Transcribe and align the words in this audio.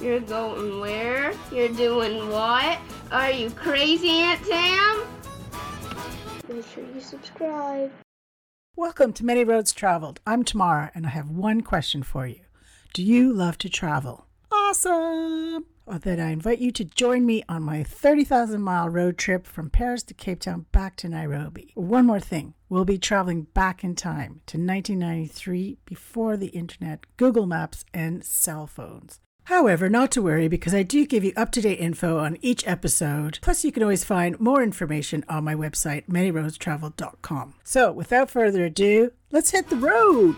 You're 0.00 0.20
going 0.20 0.80
where? 0.80 1.34
You're 1.52 1.68
doing 1.68 2.30
what? 2.30 2.78
Are 3.12 3.30
you 3.30 3.50
crazy, 3.50 4.08
Aunt 4.08 4.42
Tam? 4.46 5.02
Make 6.48 6.64
sure 6.66 6.84
you 6.94 7.02
subscribe. 7.02 7.92
Welcome 8.76 9.12
to 9.12 9.26
Many 9.26 9.44
Roads 9.44 9.74
Traveled. 9.74 10.20
I'm 10.26 10.42
Tamara, 10.42 10.90
and 10.94 11.04
I 11.04 11.10
have 11.10 11.28
one 11.28 11.60
question 11.60 12.02
for 12.02 12.26
you. 12.26 12.40
Do 12.94 13.02
you 13.02 13.30
love 13.30 13.58
to 13.58 13.68
travel? 13.68 14.24
Awesome! 14.50 15.66
Well, 15.84 15.98
then 15.98 16.18
I 16.18 16.30
invite 16.30 16.60
you 16.60 16.70
to 16.72 16.84
join 16.86 17.26
me 17.26 17.44
on 17.46 17.62
my 17.62 17.82
30,000 17.82 18.62
mile 18.62 18.88
road 18.88 19.18
trip 19.18 19.46
from 19.46 19.68
Paris 19.68 20.02
to 20.04 20.14
Cape 20.14 20.40
Town 20.40 20.64
back 20.72 20.96
to 20.96 21.10
Nairobi. 21.10 21.72
One 21.74 22.06
more 22.06 22.20
thing 22.20 22.54
we'll 22.70 22.86
be 22.86 22.96
traveling 22.96 23.48
back 23.52 23.84
in 23.84 23.94
time 23.96 24.40
to 24.46 24.56
1993 24.56 25.76
before 25.84 26.38
the 26.38 26.46
internet, 26.46 27.04
Google 27.18 27.44
Maps, 27.44 27.84
and 27.92 28.24
cell 28.24 28.66
phones. 28.66 29.20
However, 29.44 29.88
not 29.88 30.10
to 30.12 30.22
worry 30.22 30.48
because 30.48 30.74
I 30.74 30.82
do 30.82 31.06
give 31.06 31.24
you 31.24 31.32
up 31.36 31.50
to 31.52 31.60
date 31.60 31.80
info 31.80 32.18
on 32.18 32.36
each 32.40 32.66
episode. 32.66 33.38
Plus, 33.42 33.64
you 33.64 33.72
can 33.72 33.82
always 33.82 34.04
find 34.04 34.38
more 34.38 34.62
information 34.62 35.24
on 35.28 35.44
my 35.44 35.54
website, 35.54 36.06
manyroadstravel.com. 36.06 37.54
So, 37.64 37.90
without 37.92 38.30
further 38.30 38.64
ado, 38.64 39.12
let's 39.32 39.50
hit 39.50 39.68
the 39.68 39.76
road! 39.76 40.36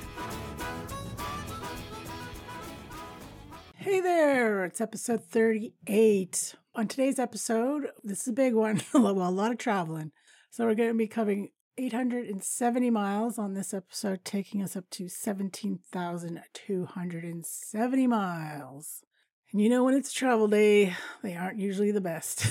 Hey 3.76 4.00
there, 4.00 4.64
it's 4.64 4.80
episode 4.80 5.24
38. 5.24 6.54
On 6.74 6.88
today's 6.88 7.18
episode, 7.18 7.88
this 8.02 8.22
is 8.22 8.28
a 8.28 8.32
big 8.32 8.54
one, 8.54 8.80
well, 8.94 9.10
a 9.10 9.28
lot 9.28 9.50
of 9.52 9.58
traveling. 9.58 10.12
So, 10.50 10.64
we're 10.64 10.74
going 10.74 10.90
to 10.90 10.94
be 10.94 11.06
covering 11.08 11.50
870 11.78 12.90
miles 12.90 13.38
on 13.38 13.54
this 13.54 13.72
episode, 13.72 14.22
taking 14.24 14.62
us 14.62 14.76
up 14.76 14.90
to 14.90 15.08
17,270 15.08 18.06
miles. 18.06 19.02
And 19.50 19.60
you 19.60 19.70
know, 19.70 19.82
when 19.84 19.94
it's 19.94 20.12
travel 20.12 20.46
day, 20.48 20.94
they 21.22 21.34
aren't 21.34 21.58
usually 21.58 21.90
the 21.90 22.00
best. 22.00 22.46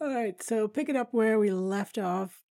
All 0.00 0.14
right, 0.14 0.40
so 0.42 0.68
pick 0.68 0.88
it 0.88 0.96
up 0.96 1.14
where 1.14 1.38
we 1.38 1.50
left 1.50 1.98
off. 1.98 2.42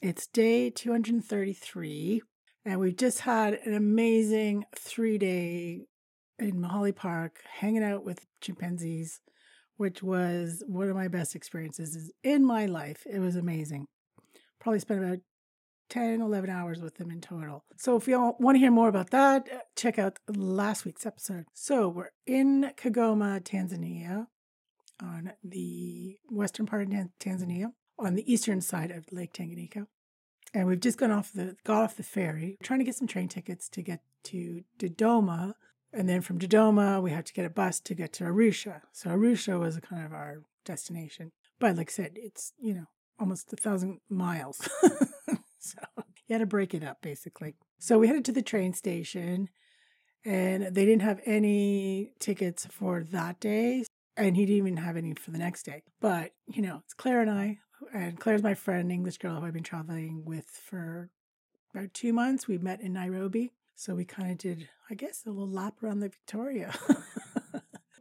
It's 0.00 0.26
day 0.28 0.70
233, 0.70 2.22
and 2.64 2.78
we've 2.78 2.96
just 2.96 3.20
had 3.20 3.54
an 3.64 3.74
amazing 3.74 4.64
three 4.76 5.18
day 5.18 5.86
in 6.38 6.60
Mahale 6.60 6.94
Park 6.94 7.40
hanging 7.58 7.82
out 7.82 8.04
with 8.04 8.26
chimpanzees, 8.40 9.20
which 9.76 10.02
was 10.02 10.62
one 10.66 10.88
of 10.88 10.96
my 10.96 11.08
best 11.08 11.34
experiences 11.34 12.12
in 12.22 12.44
my 12.44 12.66
life. 12.66 13.04
It 13.10 13.18
was 13.18 13.36
amazing. 13.36 13.88
Probably 14.60 14.80
spent 14.80 15.02
about 15.02 15.18
10, 15.88 16.20
11 16.20 16.50
hours 16.50 16.80
with 16.80 16.96
them 16.96 17.10
in 17.10 17.20
total. 17.20 17.64
So 17.76 17.96
if 17.96 18.06
you 18.06 18.18
want 18.38 18.54
to 18.54 18.60
hear 18.60 18.70
more 18.70 18.88
about 18.88 19.10
that, 19.10 19.48
uh, 19.52 19.58
check 19.76 19.98
out 19.98 20.18
last 20.28 20.84
week's 20.84 21.06
episode. 21.06 21.46
So 21.52 21.88
we're 21.88 22.10
in 22.26 22.70
Kigoma, 22.76 23.40
Tanzania, 23.40 24.26
on 25.02 25.32
the 25.42 26.18
western 26.28 26.66
part 26.66 26.82
of 26.82 26.88
Tanzania, 27.18 27.72
on 27.98 28.14
the 28.14 28.32
eastern 28.32 28.60
side 28.60 28.90
of 28.90 29.06
Lake 29.10 29.32
Tanganyika. 29.32 29.86
And 30.52 30.66
we've 30.66 30.80
just 30.80 30.98
gone 30.98 31.10
off 31.10 31.32
the 31.32 31.56
got 31.64 31.82
off 31.82 31.96
the 31.96 32.02
ferry, 32.02 32.58
trying 32.62 32.80
to 32.80 32.84
get 32.84 32.96
some 32.96 33.06
train 33.06 33.28
tickets 33.28 33.68
to 33.70 33.82
get 33.82 34.00
to 34.24 34.62
Dodoma, 34.78 35.54
and 35.92 36.08
then 36.08 36.20
from 36.20 36.38
Dodoma, 36.38 37.02
we 37.02 37.10
had 37.10 37.26
to 37.26 37.32
get 37.32 37.44
a 37.44 37.50
bus 37.50 37.80
to 37.80 37.94
get 37.94 38.12
to 38.14 38.24
Arusha. 38.24 38.82
So 38.92 39.10
Arusha 39.10 39.58
was 39.58 39.78
kind 39.80 40.04
of 40.04 40.12
our 40.12 40.42
destination. 40.64 41.32
But 41.58 41.76
like 41.76 41.90
I 41.90 41.92
said, 41.92 42.12
it's, 42.14 42.52
you 42.60 42.74
know, 42.74 42.86
almost 43.20 43.52
a 43.52 43.56
thousand 43.56 44.00
miles. 44.08 44.68
so 45.58 45.78
you 46.26 46.34
had 46.34 46.38
to 46.38 46.46
break 46.46 46.74
it 46.74 46.82
up 46.82 47.02
basically. 47.02 47.54
So 47.78 47.98
we 47.98 48.08
headed 48.08 48.24
to 48.26 48.32
the 48.32 48.42
train 48.42 48.72
station 48.72 49.48
and 50.24 50.74
they 50.74 50.84
didn't 50.84 51.02
have 51.02 51.20
any 51.24 52.12
tickets 52.18 52.66
for 52.70 53.02
that 53.04 53.40
day. 53.40 53.84
And 54.16 54.36
he 54.36 54.44
didn't 54.44 54.58
even 54.58 54.76
have 54.78 54.96
any 54.96 55.14
for 55.14 55.30
the 55.30 55.38
next 55.38 55.62
day. 55.62 55.82
But, 56.00 56.32
you 56.46 56.62
know, 56.62 56.82
it's 56.84 56.94
Claire 56.94 57.20
and 57.20 57.30
I, 57.30 57.58
and 57.94 58.18
Claire's 58.18 58.42
my 58.42 58.54
friend, 58.54 58.90
English 58.92 59.18
girl 59.18 59.40
who 59.40 59.46
I've 59.46 59.54
been 59.54 59.62
traveling 59.62 60.24
with 60.26 60.46
for 60.46 61.08
about 61.74 61.94
two 61.94 62.12
months. 62.12 62.46
We 62.46 62.58
met 62.58 62.80
in 62.80 62.92
Nairobi. 62.92 63.52
So 63.76 63.94
we 63.94 64.04
kind 64.04 64.30
of 64.30 64.36
did, 64.36 64.68
I 64.90 64.94
guess, 64.94 65.22
a 65.24 65.30
little 65.30 65.48
lap 65.48 65.82
around 65.82 66.00
the 66.00 66.10
Victoria. 66.10 66.74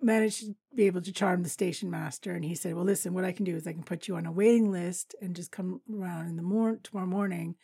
Managed 0.02 0.42
to 0.42 0.56
be 0.76 0.86
able 0.86 1.02
to 1.02 1.12
charm 1.12 1.44
the 1.44 1.50
station 1.50 1.90
master, 1.90 2.32
and 2.32 2.46
he 2.46 2.56
said, 2.56 2.74
"Well, 2.74 2.86
listen, 2.86 3.14
what 3.14 3.26
I 3.26 3.32
can 3.32 3.46
do 3.46 3.56
is 3.56 3.68
I 3.68 3.74
can 3.74 3.84
put 3.84 4.08
you 4.08 4.16
on 4.16 4.26
a 4.26 4.32
waiting 4.32 4.72
list 4.72 5.14
and 5.22 5.36
just 5.36 5.52
come 5.52 5.82
around 5.94 6.28
in 6.28 6.38
the 6.38 6.42
morning 6.42 6.80
tomorrow 6.84 7.08
morning, 7.08 7.56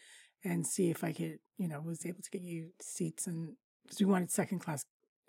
and 0.44 0.66
see 0.66 0.90
if 0.90 1.04
I 1.04 1.14
could, 1.14 1.40
you 1.58 1.68
know, 1.68 1.82
was 1.82 2.06
able 2.06 2.22
to 2.22 2.30
get 2.30 2.42
you 2.42 2.72
seats 2.82 3.26
and 3.28 3.54
because 3.84 4.00
we 4.00 4.06
wanted 4.06 4.32
second 4.32 4.60
class 4.60 4.86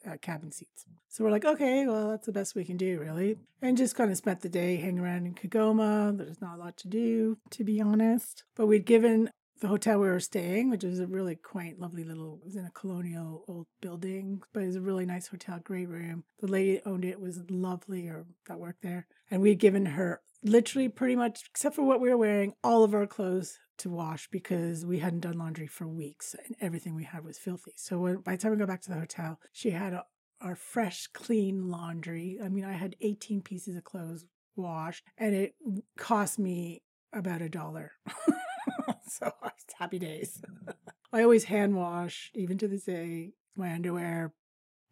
uh, 0.07 0.17
cabin 0.21 0.53
seats. 0.53 0.85
So 1.09 1.25
we're 1.25 1.31
like, 1.31 1.45
okay, 1.45 1.87
well, 1.87 2.11
that's 2.11 2.27
the 2.27 2.33
best 2.33 2.55
we 2.55 2.65
can 2.65 2.77
do, 2.77 3.01
really. 3.01 3.37
And 3.63 3.77
just 3.77 3.97
kind 3.97 4.11
of 4.11 4.17
spent 4.17 4.41
the 4.41 4.49
day 4.49 4.77
hanging 4.77 5.01
around 5.01 5.27
in 5.27 5.35
Kigoma 5.35 6.17
There's 6.17 6.41
not 6.41 6.57
a 6.57 6.59
lot 6.59 6.77
to 6.79 6.89
do, 6.89 7.39
to 7.51 7.65
be 7.65 7.81
honest. 7.81 8.45
But 8.55 8.67
we'd 8.67 8.87
given 8.87 9.31
the 9.61 9.69
hotel 9.69 9.99
we 9.99 10.09
were 10.09 10.21
staying, 10.21 10.71
which 10.71 10.85
was 10.85 11.01
a 11.01 11.07
really 11.07 11.37
quaint, 11.37 11.81
lovely 11.81 12.05
little, 12.05 12.39
it 12.43 12.45
was 12.45 12.57
in 12.57 12.67
a 12.67 12.71
colonial 12.71 13.45
old 13.49 13.67
building, 13.81 14.43
but 14.53 14.63
it 14.63 14.67
was 14.67 14.77
a 14.77 14.81
really 14.81 15.07
nice 15.07 15.29
hotel, 15.29 15.61
great 15.63 15.89
room. 15.89 16.25
The 16.41 16.47
lady 16.47 16.81
owned 16.85 17.05
it 17.05 17.21
was 17.21 17.41
lovely, 17.49 18.09
or 18.09 18.27
that 18.49 18.59
worked 18.59 18.83
there. 18.83 19.07
And 19.31 19.41
we 19.41 19.51
had 19.51 19.59
given 19.59 19.87
her 19.87 20.21
literally 20.43 20.89
pretty 20.89 21.17
much, 21.17 21.45
except 21.51 21.75
for 21.75 21.83
what 21.83 22.01
we 22.01 22.11
were 22.11 22.17
wearing, 22.17 22.55
all 22.63 22.85
of 22.85 22.95
our 22.95 23.07
clothes 23.07 23.59
to 23.79 23.91
wash 23.91 24.29
because 24.31 24.85
we 24.87 24.99
hadn't 24.99 25.21
done 25.21 25.39
laundry 25.39 25.67
for 25.67 25.87
weeks 25.87 26.35
and 26.47 26.57
everything 26.61 26.95
we 26.95 27.05
had 27.05 27.25
was 27.25 27.39
filthy. 27.39 27.73
So 27.77 27.99
when, 27.99 28.17
by 28.19 28.33
the 28.33 28.43
time 28.43 28.53
we 28.53 28.59
got 28.59 28.69
back 28.69 28.83
to 28.83 28.91
the 28.91 29.01
hotel, 29.01 29.41
she 29.53 29.71
had 29.71 29.93
a, 29.93 30.05
our 30.41 30.57
fresh, 30.57 31.07
clean 31.09 31.69
laundry. 31.71 32.39
I 32.43 32.49
mean, 32.49 32.65
I 32.65 32.73
had 32.73 32.97
18 33.01 33.43
pieces 33.43 33.77
of 33.77 33.85
clothes 33.85 34.25
washed 34.55 35.05
and 35.19 35.35
it 35.35 35.55
cost 35.99 36.39
me 36.39 36.83
about 37.13 37.43
a 37.43 37.49
dollar. 37.49 37.93
so 39.09 39.33
happy 39.79 39.99
days. 39.99 40.41
I 41.13 41.23
always 41.23 41.45
hand 41.45 41.77
wash, 41.77 42.31
even 42.35 42.59
to 42.59 42.69
this 42.69 42.85
day, 42.85 43.33
my 43.57 43.73
underwear, 43.73 44.33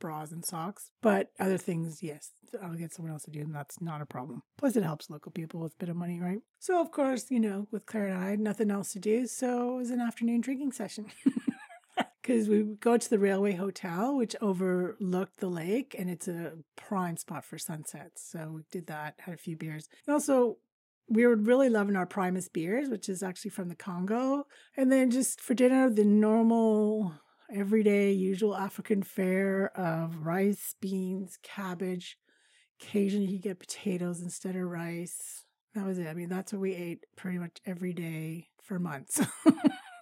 bras, 0.00 0.32
and 0.32 0.44
socks. 0.44 0.90
But 1.02 1.30
other 1.38 1.58
things, 1.58 2.02
yes, 2.02 2.30
I'll 2.62 2.74
get 2.74 2.92
someone 2.92 3.12
else 3.12 3.24
to 3.24 3.30
do 3.30 3.40
them. 3.40 3.52
That's 3.52 3.80
not 3.80 4.00
a 4.00 4.06
problem. 4.06 4.42
Plus, 4.56 4.76
it 4.76 4.84
helps 4.84 5.10
local 5.10 5.32
people 5.32 5.60
with 5.60 5.72
a 5.72 5.78
bit 5.78 5.88
of 5.88 5.96
money, 5.96 6.20
right? 6.20 6.40
So, 6.60 6.80
of 6.80 6.92
course, 6.92 7.30
you 7.30 7.40
know, 7.40 7.66
with 7.70 7.86
Claire 7.86 8.08
and 8.08 8.24
I, 8.24 8.36
nothing 8.36 8.70
else 8.70 8.92
to 8.92 8.98
do. 8.98 9.26
So 9.26 9.74
it 9.74 9.78
was 9.78 9.90
an 9.90 10.00
afternoon 10.00 10.40
drinking 10.40 10.72
session. 10.72 11.06
because 12.22 12.48
we 12.48 12.62
go 12.80 12.96
to 12.96 13.10
the 13.10 13.18
Railway 13.18 13.52
Hotel, 13.52 14.16
which 14.16 14.34
overlooked 14.40 15.40
the 15.40 15.48
lake, 15.48 15.94
and 15.98 16.08
it's 16.08 16.26
a 16.26 16.52
prime 16.74 17.18
spot 17.18 17.44
for 17.44 17.58
sunsets. 17.58 18.26
So 18.26 18.50
we 18.56 18.62
did 18.70 18.86
that, 18.86 19.16
had 19.18 19.34
a 19.34 19.38
few 19.38 19.56
beers. 19.56 19.88
And 20.06 20.14
also, 20.14 20.56
we 21.08 21.26
were 21.26 21.36
really 21.36 21.68
loving 21.68 21.96
our 21.96 22.06
Primus 22.06 22.48
beers, 22.48 22.88
which 22.88 23.08
is 23.08 23.22
actually 23.22 23.50
from 23.50 23.68
the 23.68 23.74
Congo. 23.74 24.46
And 24.76 24.90
then 24.90 25.10
just 25.10 25.40
for 25.40 25.54
dinner, 25.54 25.90
the 25.90 26.04
normal, 26.04 27.14
everyday, 27.54 28.12
usual 28.12 28.56
African 28.56 29.02
fare 29.02 29.70
of 29.76 30.24
rice, 30.24 30.74
beans, 30.80 31.38
cabbage. 31.42 32.16
Occasionally, 32.80 33.26
you 33.26 33.38
get 33.38 33.60
potatoes 33.60 34.22
instead 34.22 34.56
of 34.56 34.62
rice. 34.62 35.44
That 35.74 35.86
was 35.86 35.98
it. 35.98 36.06
I 36.06 36.14
mean, 36.14 36.28
that's 36.28 36.52
what 36.52 36.62
we 36.62 36.74
ate 36.74 37.04
pretty 37.16 37.38
much 37.38 37.58
every 37.66 37.92
day 37.92 38.48
for 38.62 38.78
months. 38.78 39.20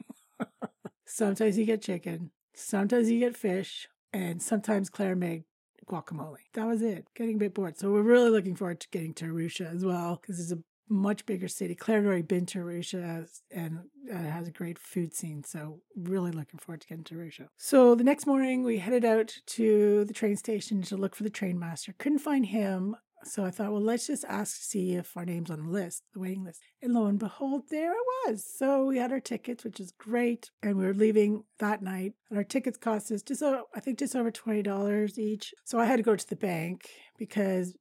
sometimes 1.06 1.58
you 1.58 1.64
get 1.64 1.82
chicken, 1.82 2.30
sometimes 2.54 3.10
you 3.10 3.18
get 3.18 3.36
fish, 3.36 3.88
and 4.12 4.40
sometimes 4.40 4.90
Claire 4.90 5.16
made 5.16 5.44
guacamole. 5.86 6.36
That 6.54 6.66
was 6.66 6.82
it. 6.82 7.06
Getting 7.14 7.36
a 7.36 7.38
bit 7.38 7.54
bored. 7.54 7.78
So 7.78 7.90
we're 7.90 8.02
really 8.02 8.30
looking 8.30 8.54
forward 8.54 8.80
to 8.80 8.88
getting 8.90 9.14
to 9.14 9.26
Arusha 9.26 9.74
as 9.74 9.84
well 9.84 10.18
because 10.20 10.40
it's 10.40 10.52
a 10.52 10.62
much 10.92 11.26
bigger 11.26 11.48
city. 11.48 11.74
Claire 11.74 12.04
already 12.04 12.22
been 12.22 12.46
to 12.46 12.58
Arusha 12.58 13.26
and 13.50 13.80
uh, 14.12 14.16
has 14.16 14.46
a 14.46 14.52
great 14.52 14.78
food 14.78 15.14
scene. 15.14 15.42
So 15.42 15.80
really 15.96 16.30
looking 16.30 16.58
forward 16.58 16.82
to 16.82 16.88
getting 16.88 17.04
to 17.04 17.14
Arusha. 17.14 17.48
So 17.56 17.94
the 17.94 18.04
next 18.04 18.26
morning 18.26 18.62
we 18.62 18.78
headed 18.78 19.04
out 19.04 19.34
to 19.46 20.04
the 20.04 20.12
train 20.12 20.36
station 20.36 20.82
to 20.82 20.96
look 20.96 21.16
for 21.16 21.22
the 21.22 21.30
train 21.30 21.58
master. 21.58 21.94
Couldn't 21.98 22.18
find 22.18 22.46
him. 22.46 22.96
So 23.24 23.44
I 23.44 23.52
thought, 23.52 23.70
well, 23.70 23.80
let's 23.80 24.08
just 24.08 24.24
ask 24.24 24.56
to 24.56 24.64
see 24.64 24.94
if 24.94 25.16
our 25.16 25.24
name's 25.24 25.50
on 25.50 25.62
the 25.62 25.70
list, 25.70 26.02
the 26.12 26.18
waiting 26.18 26.44
list. 26.44 26.60
And 26.82 26.92
lo 26.92 27.06
and 27.06 27.20
behold, 27.20 27.62
there 27.70 27.92
it 27.92 28.06
was. 28.26 28.44
So 28.44 28.86
we 28.86 28.98
had 28.98 29.12
our 29.12 29.20
tickets, 29.20 29.62
which 29.62 29.78
is 29.78 29.92
great. 29.92 30.50
And 30.60 30.76
we 30.76 30.84
were 30.84 30.92
leaving 30.92 31.44
that 31.60 31.82
night. 31.82 32.14
And 32.30 32.38
our 32.38 32.44
tickets 32.44 32.76
cost 32.76 33.12
us 33.12 33.22
just, 33.22 33.42
I 33.42 33.80
think, 33.80 34.00
just 34.00 34.16
over 34.16 34.32
$20 34.32 35.18
each. 35.18 35.54
So 35.64 35.78
I 35.78 35.84
had 35.84 35.96
to 35.96 36.02
go 36.02 36.16
to 36.16 36.28
the 36.28 36.36
bank 36.36 36.88
because 37.16 37.76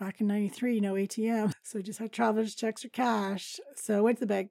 back 0.00 0.20
in 0.20 0.26
93, 0.26 0.80
no 0.80 0.94
ATM. 0.94 1.52
So 1.62 1.78
I 1.78 1.82
just 1.82 2.00
had 2.00 2.10
traveler's 2.10 2.56
checks 2.56 2.84
or 2.84 2.88
cash. 2.88 3.60
So 3.76 3.96
I 3.96 4.00
went 4.00 4.18
to 4.18 4.24
the 4.24 4.34
bank, 4.34 4.50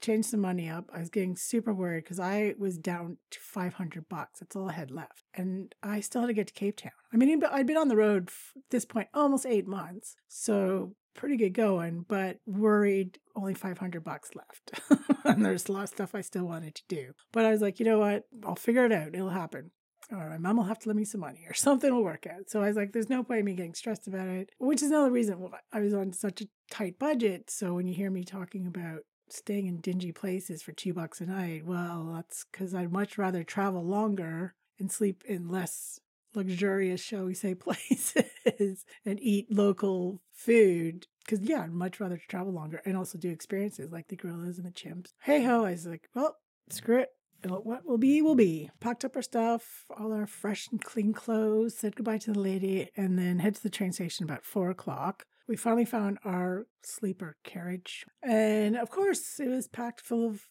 changed 0.00 0.28
some 0.28 0.40
money 0.40 0.68
up. 0.68 0.88
I 0.94 1.00
was 1.00 1.10
getting 1.10 1.34
super 1.34 1.74
worried 1.74 2.04
because 2.04 2.20
I 2.20 2.54
was 2.58 2.78
down 2.78 3.16
to 3.32 3.38
500 3.40 4.08
bucks. 4.08 4.38
That's 4.38 4.54
all 4.54 4.68
I 4.68 4.74
had 4.74 4.92
left. 4.92 5.24
And 5.34 5.74
I 5.82 5.98
still 5.98 6.20
had 6.20 6.28
to 6.28 6.32
get 6.32 6.46
to 6.48 6.52
Cape 6.52 6.76
Town. 6.76 6.92
I 7.12 7.16
mean, 7.16 7.42
I'd 7.50 7.66
been 7.66 7.76
on 7.76 7.88
the 7.88 7.96
road 7.96 8.30
at 8.56 8.62
this 8.70 8.84
point 8.84 9.08
almost 9.12 9.46
eight 9.46 9.66
months. 9.66 10.14
So 10.28 10.94
pretty 11.14 11.36
good 11.36 11.54
going, 11.54 12.04
but 12.06 12.38
worried 12.46 13.18
only 13.34 13.54
500 13.54 14.04
bucks 14.04 14.30
left. 14.36 14.80
and 15.24 15.44
there's 15.44 15.68
a 15.68 15.72
lot 15.72 15.84
of 15.84 15.88
stuff 15.88 16.14
I 16.14 16.20
still 16.20 16.44
wanted 16.44 16.76
to 16.76 16.82
do. 16.88 17.12
But 17.32 17.46
I 17.46 17.50
was 17.50 17.62
like, 17.62 17.80
you 17.80 17.86
know 17.86 17.98
what? 17.98 18.24
I'll 18.44 18.54
figure 18.54 18.84
it 18.84 18.92
out. 18.92 19.14
It'll 19.14 19.30
happen. 19.30 19.72
Or 20.12 20.28
my 20.30 20.38
mom 20.38 20.56
will 20.58 20.64
have 20.64 20.78
to 20.80 20.88
lend 20.88 20.98
me 20.98 21.04
some 21.04 21.20
money 21.20 21.44
or 21.48 21.54
something 21.54 21.92
will 21.92 22.04
work 22.04 22.26
out. 22.26 22.50
So 22.50 22.62
I 22.62 22.68
was 22.68 22.76
like, 22.76 22.92
there's 22.92 23.10
no 23.10 23.22
point 23.22 23.40
in 23.40 23.44
me 23.44 23.54
getting 23.54 23.74
stressed 23.74 24.06
about 24.06 24.28
it, 24.28 24.50
which 24.58 24.82
is 24.82 24.90
another 24.90 25.10
reason 25.10 25.40
why 25.40 25.58
I 25.72 25.80
was 25.80 25.94
on 25.94 26.12
such 26.12 26.40
a 26.40 26.48
tight 26.70 26.98
budget. 26.98 27.50
So 27.50 27.74
when 27.74 27.86
you 27.86 27.94
hear 27.94 28.10
me 28.10 28.24
talking 28.24 28.66
about 28.66 29.00
staying 29.28 29.66
in 29.66 29.80
dingy 29.80 30.12
places 30.12 30.62
for 30.62 30.72
two 30.72 30.92
bucks 30.92 31.20
a 31.20 31.26
night, 31.26 31.64
well, 31.64 32.12
that's 32.14 32.44
because 32.50 32.74
I'd 32.74 32.92
much 32.92 33.18
rather 33.18 33.44
travel 33.44 33.84
longer 33.84 34.54
and 34.78 34.90
sleep 34.90 35.22
in 35.26 35.48
less 35.48 36.00
luxurious, 36.34 37.00
shall 37.00 37.24
we 37.24 37.34
say, 37.34 37.54
places 37.56 38.84
and 39.04 39.18
eat 39.20 39.52
local 39.54 40.22
food. 40.32 41.06
Because, 41.24 41.40
yeah, 41.42 41.62
I'd 41.62 41.72
much 41.72 42.00
rather 42.00 42.20
travel 42.28 42.52
longer 42.52 42.82
and 42.84 42.96
also 42.96 43.18
do 43.18 43.30
experiences 43.30 43.92
like 43.92 44.08
the 44.08 44.16
gorillas 44.16 44.58
and 44.58 44.66
the 44.66 44.70
chimps. 44.70 45.12
Hey 45.22 45.44
ho, 45.44 45.64
I 45.64 45.72
was 45.72 45.86
like, 45.86 46.08
well, 46.14 46.36
screw 46.70 47.00
it. 47.00 47.10
What 47.46 47.86
will 47.86 47.98
be, 47.98 48.22
will 48.22 48.34
be. 48.34 48.70
Packed 48.80 49.04
up 49.04 49.16
our 49.16 49.22
stuff, 49.22 49.86
all 49.96 50.12
our 50.12 50.26
fresh 50.26 50.68
and 50.70 50.82
clean 50.82 51.12
clothes, 51.12 51.76
said 51.76 51.96
goodbye 51.96 52.18
to 52.18 52.32
the 52.32 52.38
lady, 52.38 52.90
and 52.96 53.18
then 53.18 53.38
head 53.38 53.54
to 53.56 53.62
the 53.62 53.70
train 53.70 53.92
station 53.92 54.24
about 54.24 54.44
four 54.44 54.70
o'clock. 54.70 55.26
We 55.48 55.56
finally 55.56 55.84
found 55.84 56.18
our 56.24 56.66
sleeper 56.82 57.36
carriage. 57.42 58.06
And 58.22 58.76
of 58.76 58.90
course, 58.90 59.40
it 59.40 59.48
was 59.48 59.66
packed 59.66 60.00
full 60.00 60.26
of 60.26 60.42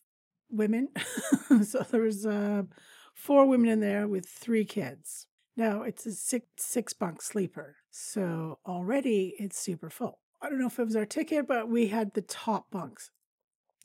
women. 0.49 0.89
so 1.63 1.85
there 1.89 2.01
was 2.01 2.25
uh, 2.25 2.63
four 3.13 3.45
women 3.45 3.69
in 3.69 3.79
there 3.79 4.07
with 4.07 4.27
three 4.27 4.65
kids. 4.65 5.27
Now 5.55 5.83
it's 5.83 6.05
a 6.05 6.13
six 6.13 6.45
six 6.57 6.93
bunk 6.93 7.21
sleeper, 7.21 7.75
so 7.91 8.59
already 8.65 9.35
it's 9.37 9.59
super 9.59 9.89
full. 9.89 10.19
I 10.41 10.49
don't 10.49 10.59
know 10.59 10.67
if 10.67 10.79
it 10.79 10.85
was 10.85 10.95
our 10.95 11.05
ticket, 11.05 11.47
but 11.47 11.67
we 11.67 11.87
had 11.87 12.13
the 12.13 12.21
top 12.21 12.71
bunks. 12.71 13.11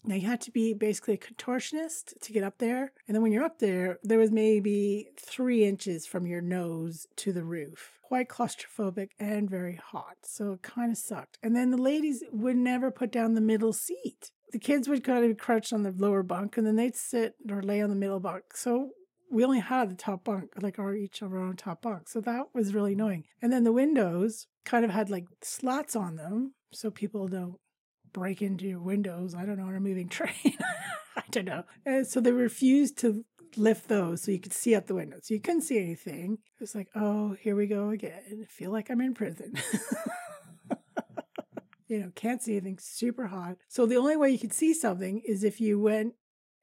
Now 0.06 0.16
you 0.16 0.26
had 0.26 0.42
to 0.42 0.50
be 0.50 0.74
basically 0.74 1.14
a 1.14 1.18
contortionist 1.18 2.20
to 2.20 2.32
get 2.32 2.44
up 2.44 2.58
there, 2.58 2.92
and 3.08 3.14
then 3.14 3.22
when 3.22 3.32
you're 3.32 3.44
up 3.44 3.58
there, 3.58 3.98
there 4.02 4.18
was 4.18 4.30
maybe 4.30 5.08
three 5.18 5.64
inches 5.64 6.06
from 6.06 6.26
your 6.26 6.42
nose 6.42 7.06
to 7.16 7.32
the 7.32 7.44
roof. 7.44 7.98
Quite 8.02 8.28
claustrophobic 8.28 9.10
and 9.18 9.48
very 9.48 9.76
hot, 9.76 10.16
so 10.22 10.52
it 10.52 10.62
kind 10.62 10.92
of 10.92 10.98
sucked. 10.98 11.38
And 11.42 11.56
then 11.56 11.70
the 11.70 11.80
ladies 11.80 12.22
would 12.30 12.56
never 12.56 12.90
put 12.90 13.10
down 13.10 13.34
the 13.34 13.40
middle 13.40 13.72
seat. 13.72 14.30
The 14.52 14.58
kids 14.58 14.88
would 14.88 15.02
kind 15.02 15.24
of 15.24 15.38
crouch 15.38 15.72
on 15.72 15.84
the 15.84 15.94
lower 15.96 16.22
bunk, 16.22 16.58
and 16.58 16.66
then 16.66 16.76
they'd 16.76 16.96
sit 16.96 17.34
or 17.50 17.62
lay 17.62 17.80
on 17.80 17.88
the 17.88 17.96
middle 17.96 18.20
bunk. 18.20 18.44
So 18.54 18.90
we 19.30 19.42
only 19.42 19.60
had 19.60 19.90
the 19.90 19.96
top 19.96 20.24
bunk, 20.24 20.50
like 20.60 20.78
our 20.78 20.94
each 20.94 21.22
of 21.22 21.32
our 21.32 21.40
own 21.40 21.56
top 21.56 21.82
bunk. 21.82 22.08
So 22.08 22.20
that 22.20 22.54
was 22.54 22.74
really 22.74 22.92
annoying. 22.92 23.24
And 23.40 23.50
then 23.50 23.64
the 23.64 23.72
windows 23.72 24.46
kind 24.64 24.84
of 24.84 24.90
had 24.90 25.08
like 25.08 25.24
slats 25.42 25.96
on 25.96 26.16
them 26.16 26.54
so 26.72 26.90
people 26.90 27.26
don't 27.26 27.56
break 28.14 28.40
into 28.40 28.64
your 28.64 28.80
windows. 28.80 29.34
I 29.34 29.44
don't 29.44 29.58
know, 29.58 29.66
on 29.66 29.74
a 29.74 29.80
moving 29.80 30.08
train. 30.08 30.56
I 31.16 31.22
don't 31.30 31.44
know. 31.44 31.64
And 31.84 32.06
so 32.06 32.20
they 32.20 32.32
refused 32.32 32.96
to 32.98 33.24
lift 33.56 33.88
those 33.88 34.22
so 34.22 34.32
you 34.32 34.40
could 34.40 34.54
see 34.54 34.74
out 34.74 34.86
the 34.86 34.94
window. 34.94 35.18
So 35.22 35.34
you 35.34 35.40
couldn't 35.40 35.62
see 35.62 35.78
anything. 35.78 36.38
It 36.56 36.60
was 36.60 36.74
like, 36.74 36.88
oh, 36.94 37.36
here 37.40 37.54
we 37.54 37.66
go 37.66 37.90
again. 37.90 38.42
I 38.42 38.46
feel 38.46 38.72
like 38.72 38.90
I'm 38.90 39.02
in 39.02 39.12
prison. 39.12 39.54
you 41.88 42.00
know, 42.00 42.10
can't 42.14 42.42
see 42.42 42.52
anything, 42.52 42.78
super 42.80 43.26
hot. 43.26 43.58
So 43.68 43.84
the 43.84 43.96
only 43.96 44.16
way 44.16 44.30
you 44.30 44.38
could 44.38 44.54
see 44.54 44.72
something 44.72 45.20
is 45.26 45.44
if 45.44 45.60
you 45.60 45.78
went 45.78 46.14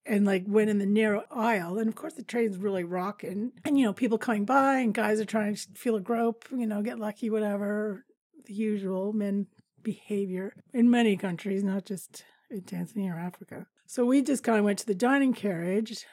and 0.06 0.26
like 0.26 0.44
went 0.48 0.70
in 0.70 0.80
the 0.80 0.86
narrow 0.86 1.24
aisle. 1.30 1.78
And 1.78 1.88
of 1.88 1.96
course, 1.96 2.16
the 2.16 2.24
train's 2.24 2.58
really 2.58 2.84
rocking. 2.84 3.52
And, 3.64 3.78
you 3.78 3.86
know, 3.86 3.94
people 3.94 4.18
coming 4.18 4.46
by 4.46 4.80
and 4.80 4.94
guys 4.94 5.20
are 5.20 5.26
trying 5.26 5.56
to 5.56 5.68
feel 5.76 5.96
a 5.96 6.02
grope, 6.02 6.46
you 6.52 6.66
know, 6.66 6.82
get 6.82 7.00
lucky, 7.00 7.30
whatever, 7.30 8.06
the 8.46 8.54
usual 8.54 9.14
men 9.14 9.48
behavior 9.84 10.54
in 10.74 10.90
many 10.90 11.18
countries, 11.18 11.64
not 11.64 11.86
just 11.86 12.24
in 12.50 12.62
Tanzania 12.62 13.16
or 13.16 13.20
Africa. 13.20 13.68
So 13.86 14.06
we 14.06 14.22
just 14.22 14.44
kind 14.44 14.60
of 14.60 14.66
went 14.66 14.80
to 14.80 14.86
the 14.86 14.96
dining 14.96 15.34
carriage. 15.34 16.06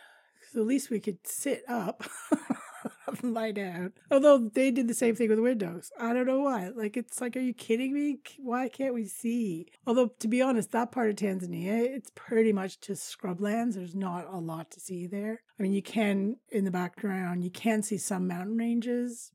So 0.53 0.61
at 0.61 0.67
least 0.67 0.91
we 0.91 1.01
could 1.01 1.19
sit 1.25 1.63
up. 1.69 2.05
lie 3.23 3.53
down. 3.53 3.93
Although 4.11 4.39
they 4.39 4.71
did 4.71 4.89
the 4.89 4.95
same 4.95 5.15
thing 5.15 5.29
with 5.29 5.39
the 5.39 5.43
windows. 5.43 5.91
I 5.99 6.13
don't 6.13 6.27
know 6.27 6.41
why. 6.41 6.71
Like, 6.75 6.97
it's 6.97 7.21
like, 7.21 7.37
are 7.37 7.41
you 7.41 7.55
kidding 7.55 7.93
me? 7.93 8.19
Why 8.39 8.69
can't 8.69 8.95
we 8.95 9.07
see? 9.07 9.67
Although, 9.87 10.09
to 10.21 10.29
be 10.29 10.43
honest, 10.43 10.73
that 10.73 10.93
part 10.93 11.11
of 11.11 11.17
Tanzania, 11.17 11.87
it's 11.87 12.11
pretty 12.15 12.53
much 12.53 12.81
just 12.81 13.17
scrublands. 13.17 13.75
There's 13.75 13.95
not 13.95 14.27
a 14.33 14.39
lot 14.39 14.71
to 14.73 14.81
see 14.81 15.07
there. 15.07 15.43
I 15.59 15.63
mean, 15.63 15.73
you 15.73 15.83
can, 15.83 16.37
in 16.51 16.65
the 16.65 16.71
background, 16.71 17.45
you 17.45 17.51
can 17.51 17.83
see 17.83 17.99
some 17.99 18.29
mountain 18.29 18.57
ranges, 18.57 19.33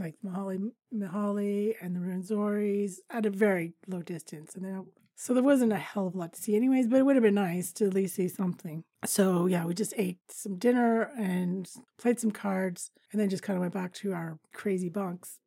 like 0.00 0.16
Mahale, 0.24 0.70
Mahale 0.94 1.74
and 1.80 1.94
the 1.94 2.00
Rwenzoris 2.00 2.94
at 3.10 3.26
a 3.26 3.30
very 3.30 3.74
low 3.86 4.02
distance. 4.02 4.54
And 4.54 4.64
then 4.64 4.86
so 5.20 5.34
there 5.34 5.42
wasn't 5.42 5.74
a 5.74 5.76
hell 5.76 6.06
of 6.06 6.14
a 6.14 6.18
lot 6.18 6.32
to 6.32 6.40
see, 6.40 6.56
anyways, 6.56 6.88
but 6.88 6.98
it 6.98 7.02
would 7.02 7.14
have 7.14 7.22
been 7.22 7.34
nice 7.34 7.74
to 7.74 7.84
at 7.84 7.92
least 7.92 8.14
see 8.14 8.26
something. 8.26 8.84
So, 9.04 9.44
yeah, 9.44 9.66
we 9.66 9.74
just 9.74 9.92
ate 9.98 10.18
some 10.30 10.56
dinner 10.56 11.10
and 11.14 11.68
played 11.98 12.18
some 12.18 12.30
cards 12.30 12.90
and 13.12 13.20
then 13.20 13.28
just 13.28 13.42
kind 13.42 13.58
of 13.58 13.60
went 13.60 13.74
back 13.74 13.92
to 13.96 14.14
our 14.14 14.38
crazy 14.54 14.88
bunks 14.88 15.38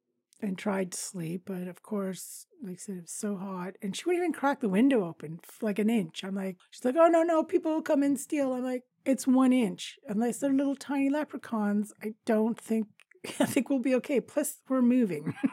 and 0.43 0.59
tried 0.59 0.91
to 0.91 0.97
sleep. 0.99 1.41
But 1.47 1.67
of 1.67 1.81
course, 1.81 2.45
like 2.61 2.73
I 2.73 2.77
said, 2.77 2.97
it 2.97 3.01
was 3.01 3.11
so 3.11 3.35
hot. 3.35 3.73
And 3.81 3.95
she 3.95 4.03
wouldn't 4.05 4.23
even 4.23 4.33
crack 4.33 4.59
the 4.59 4.69
window 4.69 5.07
open 5.07 5.39
like 5.59 5.79
an 5.79 5.89
inch. 5.89 6.23
I'm 6.23 6.35
like, 6.35 6.57
she's 6.69 6.85
like, 6.85 6.95
oh, 6.95 7.07
no, 7.07 7.23
no, 7.23 7.43
people 7.43 7.73
will 7.73 7.81
come 7.81 8.03
and 8.03 8.19
steal. 8.19 8.53
I'm 8.53 8.63
like, 8.63 8.83
it's 9.05 9.25
one 9.25 9.53
inch. 9.53 9.97
Unless 10.07 10.37
they're 10.37 10.53
little 10.53 10.75
tiny 10.75 11.09
leprechauns, 11.09 11.91
I 12.03 12.13
don't 12.27 12.59
think, 12.59 12.87
I 13.39 13.45
think 13.45 13.69
we'll 13.69 13.79
be 13.79 13.95
okay. 13.95 14.21
Plus, 14.21 14.57
we're 14.67 14.81
moving. 14.81 15.33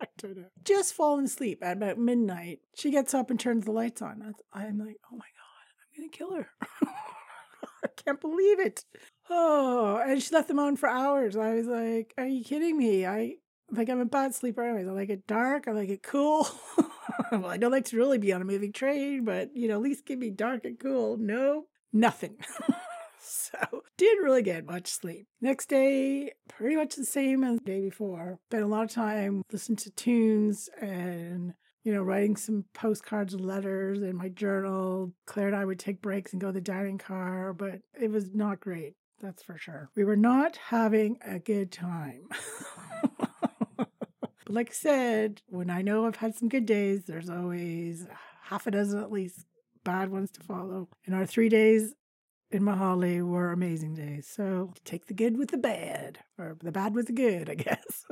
I 0.00 0.06
don't 0.18 0.36
know. 0.36 0.44
Just 0.64 0.94
fallen 0.94 1.24
asleep 1.24 1.58
at 1.62 1.76
about 1.76 1.98
midnight. 1.98 2.60
She 2.76 2.90
gets 2.90 3.14
up 3.14 3.30
and 3.30 3.38
turns 3.38 3.64
the 3.64 3.72
lights 3.72 4.02
on. 4.02 4.34
I'm 4.52 4.78
like, 4.78 4.96
oh 5.10 5.16
my 5.16 5.18
God, 5.18 5.66
I'm 5.68 5.96
going 5.96 6.10
to 6.10 6.16
kill 6.16 6.34
her. 6.34 6.48
I 7.84 7.88
can't 7.96 8.20
believe 8.20 8.60
it. 8.60 8.84
Oh, 9.30 10.02
and 10.04 10.22
she 10.22 10.34
left 10.34 10.48
them 10.48 10.58
on 10.58 10.76
for 10.76 10.88
hours. 10.88 11.36
I 11.36 11.54
was 11.54 11.66
like, 11.66 12.14
are 12.18 12.26
you 12.26 12.44
kidding 12.44 12.76
me? 12.76 13.06
I 13.06 13.34
like 13.70 13.88
I'm 13.88 14.00
a 14.00 14.06
bad 14.06 14.34
sleeper 14.34 14.62
anyways. 14.62 14.88
I 14.88 14.92
like 14.92 15.10
it 15.10 15.26
dark. 15.26 15.68
I 15.68 15.72
like 15.72 15.90
it 15.90 16.02
cool. 16.02 16.48
well, 17.32 17.46
I 17.46 17.56
don't 17.56 17.72
like 17.72 17.84
to 17.86 17.96
really 17.96 18.18
be 18.18 18.32
on 18.32 18.42
a 18.42 18.44
moving 18.44 18.72
train, 18.72 19.24
but 19.24 19.50
you 19.54 19.68
know, 19.68 19.74
at 19.74 19.82
least 19.82 20.06
give 20.06 20.18
me 20.18 20.30
dark 20.30 20.64
and 20.64 20.78
cool. 20.78 21.16
No, 21.18 21.66
nothing. 21.92 22.36
so 23.22 23.82
didn't 23.96 24.24
really 24.24 24.42
get 24.42 24.66
much 24.66 24.88
sleep. 24.88 25.26
Next 25.40 25.68
day, 25.68 26.32
pretty 26.48 26.76
much 26.76 26.96
the 26.96 27.04
same 27.04 27.44
as 27.44 27.58
the 27.58 27.64
day 27.64 27.80
before. 27.80 28.38
Spent 28.48 28.64
a 28.64 28.66
lot 28.66 28.84
of 28.84 28.90
time 28.90 29.42
listening 29.50 29.76
to 29.76 29.90
tunes 29.90 30.68
and 30.80 31.54
you 31.84 31.94
know, 31.94 32.02
writing 32.02 32.36
some 32.36 32.66
postcards 32.74 33.32
and 33.32 33.44
letters 33.46 34.02
in 34.02 34.14
my 34.14 34.28
journal. 34.28 35.12
Claire 35.26 35.46
and 35.46 35.56
I 35.56 35.64
would 35.64 35.78
take 35.78 36.02
breaks 36.02 36.32
and 36.32 36.40
go 36.40 36.48
to 36.48 36.52
the 36.52 36.60
dining 36.60 36.98
car, 36.98 37.54
but 37.54 37.80
it 37.98 38.10
was 38.10 38.34
not 38.34 38.60
great. 38.60 38.94
That's 39.22 39.42
for 39.42 39.56
sure. 39.56 39.88
We 39.96 40.04
were 40.04 40.16
not 40.16 40.56
having 40.68 41.18
a 41.24 41.38
good 41.38 41.72
time. 41.72 42.28
but 43.78 43.88
like 44.48 44.70
I 44.70 44.74
said, 44.74 45.40
when 45.46 45.70
I 45.70 45.80
know 45.82 46.06
I've 46.06 46.16
had 46.16 46.34
some 46.34 46.48
good 46.48 46.66
days, 46.66 47.04
there's 47.04 47.30
always 47.30 48.06
half 48.42 48.66
a 48.66 48.70
dozen 48.70 49.00
at 49.00 49.10
least 49.10 49.46
bad 49.84 50.10
ones 50.10 50.30
to 50.32 50.40
follow. 50.40 50.88
In 51.04 51.14
our 51.14 51.24
three 51.24 51.48
days 51.48 51.94
in 52.50 52.62
Mahale 52.62 53.22
were 53.22 53.52
amazing 53.52 53.94
days. 53.94 54.28
So 54.28 54.72
take 54.84 55.06
the 55.06 55.14
good 55.14 55.36
with 55.36 55.50
the 55.50 55.58
bad, 55.58 56.20
or 56.38 56.56
the 56.62 56.72
bad 56.72 56.94
with 56.94 57.06
the 57.06 57.12
good, 57.12 57.50
I 57.50 57.54
guess. 57.56 58.04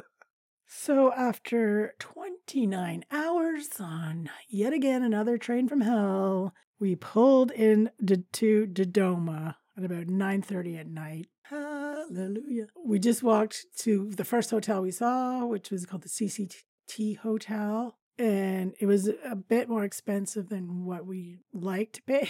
so 0.67 1.13
after 1.13 1.95
29 1.99 3.05
hours 3.11 3.69
on 3.81 4.31
yet 4.49 4.73
again 4.73 5.03
another 5.03 5.39
train 5.39 5.69
from 5.69 5.81
hell, 5.81 6.55
we 6.79 6.95
pulled 6.95 7.51
in 7.51 7.91
to 8.33 8.67
Dodoma 8.67 9.57
at 9.77 9.85
about 9.85 10.07
9:30 10.07 10.79
at 10.81 10.87
night. 10.87 11.29
Hallelujah. 11.43 12.67
We 12.85 12.99
just 12.99 13.23
walked 13.23 13.67
to 13.79 14.11
the 14.11 14.25
first 14.25 14.51
hotel 14.51 14.83
we 14.83 14.91
saw, 14.91 15.47
which 15.47 15.71
was 15.71 15.87
called 15.87 16.03
the 16.03 16.09
CCT 16.09 17.19
Hotel 17.19 17.97
and 18.19 18.75
it 18.81 18.87
was 18.87 19.09
a 19.09 19.37
bit 19.37 19.69
more 19.69 19.85
expensive 19.85 20.49
than 20.49 20.85
what 20.85 21.07
we 21.07 21.39
like 21.53 21.93
to 21.93 22.03
pay. 22.03 22.29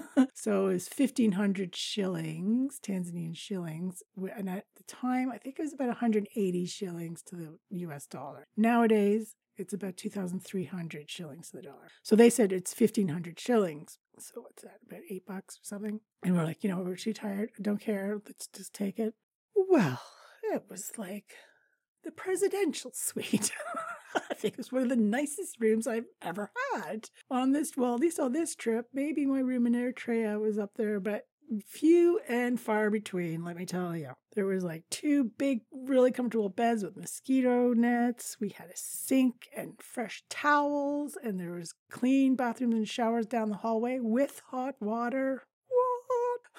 so 0.34 0.66
it 0.66 0.74
was 0.74 0.90
1500 0.94 1.74
shillings, 1.74 2.78
Tanzanian 2.82 3.36
shillings. 3.36 4.02
And 4.36 4.48
at 4.48 4.66
the 4.76 4.82
time, 4.84 5.30
I 5.30 5.38
think 5.38 5.58
it 5.58 5.62
was 5.62 5.72
about 5.72 5.88
180 5.88 6.66
shillings 6.66 7.22
to 7.22 7.36
the 7.36 7.58
US 7.70 8.06
dollar. 8.06 8.46
Nowadays, 8.56 9.34
it's 9.56 9.72
about 9.72 9.96
2,300 9.96 11.10
shillings 11.10 11.50
to 11.50 11.56
the 11.56 11.62
dollar. 11.62 11.88
So 12.02 12.16
they 12.16 12.30
said 12.30 12.52
it's 12.52 12.78
1,500 12.78 13.38
shillings. 13.38 13.98
So 14.18 14.42
what's 14.42 14.62
that, 14.62 14.80
about 14.86 15.02
eight 15.10 15.26
bucks 15.26 15.56
or 15.56 15.64
something? 15.64 16.00
And 16.22 16.36
we're 16.36 16.44
like, 16.44 16.62
you 16.62 16.70
know, 16.70 16.80
we're 16.80 16.96
too 16.96 17.12
tired. 17.14 17.50
Don't 17.60 17.80
care. 17.80 18.20
Let's 18.26 18.48
just 18.48 18.74
take 18.74 18.98
it. 18.98 19.14
Well, 19.54 20.00
it 20.44 20.64
was 20.68 20.92
like 20.98 21.34
the 22.04 22.10
presidential 22.10 22.90
suite. 22.94 23.52
Think 24.42 24.58
it's 24.58 24.72
one 24.72 24.82
of 24.82 24.88
the 24.88 24.96
nicest 24.96 25.60
rooms 25.60 25.86
I've 25.86 26.06
ever 26.20 26.50
had 26.74 27.10
on 27.30 27.52
this. 27.52 27.76
Well, 27.76 27.94
at 27.94 28.00
least 28.00 28.18
on 28.18 28.32
this 28.32 28.56
trip, 28.56 28.86
maybe 28.92 29.24
my 29.24 29.38
room 29.38 29.68
in 29.68 29.74
Eritrea 29.74 30.40
was 30.40 30.58
up 30.58 30.72
there, 30.74 30.98
but 30.98 31.26
few 31.64 32.18
and 32.28 32.58
far 32.58 32.90
between, 32.90 33.44
let 33.44 33.54
me 33.54 33.64
tell 33.64 33.96
you. 33.96 34.10
There 34.34 34.46
was 34.46 34.64
like 34.64 34.82
two 34.90 35.30
big, 35.38 35.60
really 35.70 36.10
comfortable 36.10 36.48
beds 36.48 36.82
with 36.82 36.96
mosquito 36.96 37.72
nets. 37.72 38.36
We 38.40 38.48
had 38.48 38.66
a 38.66 38.76
sink 38.76 39.48
and 39.56 39.74
fresh 39.80 40.24
towels, 40.28 41.16
and 41.22 41.38
there 41.38 41.52
was 41.52 41.74
clean 41.88 42.34
bathrooms 42.34 42.74
and 42.74 42.88
showers 42.88 43.26
down 43.26 43.48
the 43.48 43.58
hallway 43.58 44.00
with 44.00 44.42
hot 44.50 44.74
water. 44.80 45.44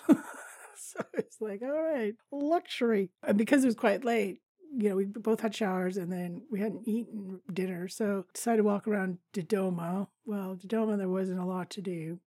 What? 0.08 0.20
so 0.78 1.02
it's 1.16 1.42
like, 1.42 1.62
all 1.62 1.84
right, 1.84 2.14
luxury. 2.32 3.10
And 3.24 3.38
because 3.38 3.66
it 3.66 3.68
was 3.68 3.76
quite 3.76 4.06
late, 4.06 4.40
you 4.76 4.90
know, 4.90 4.96
we 4.96 5.06
both 5.06 5.42
had 5.42 5.56
showers 5.56 5.98
and 5.98 6.12
then 6.12 6.42
we 6.52 6.60
hadn't 6.60 6.88
eaten 6.88 7.42
dinner. 7.52 7.88
So 7.88 8.26
decided 8.34 8.58
to 8.58 8.64
walk 8.64 8.88
around 8.88 9.20
Dodoma. 9.34 10.08
Well, 10.26 10.56
Dodoma, 10.56 10.98
there 10.98 11.10
wasn't 11.10 11.40
a 11.40 11.46
lot 11.46 11.70
to 11.72 11.82
do. 11.82 12.20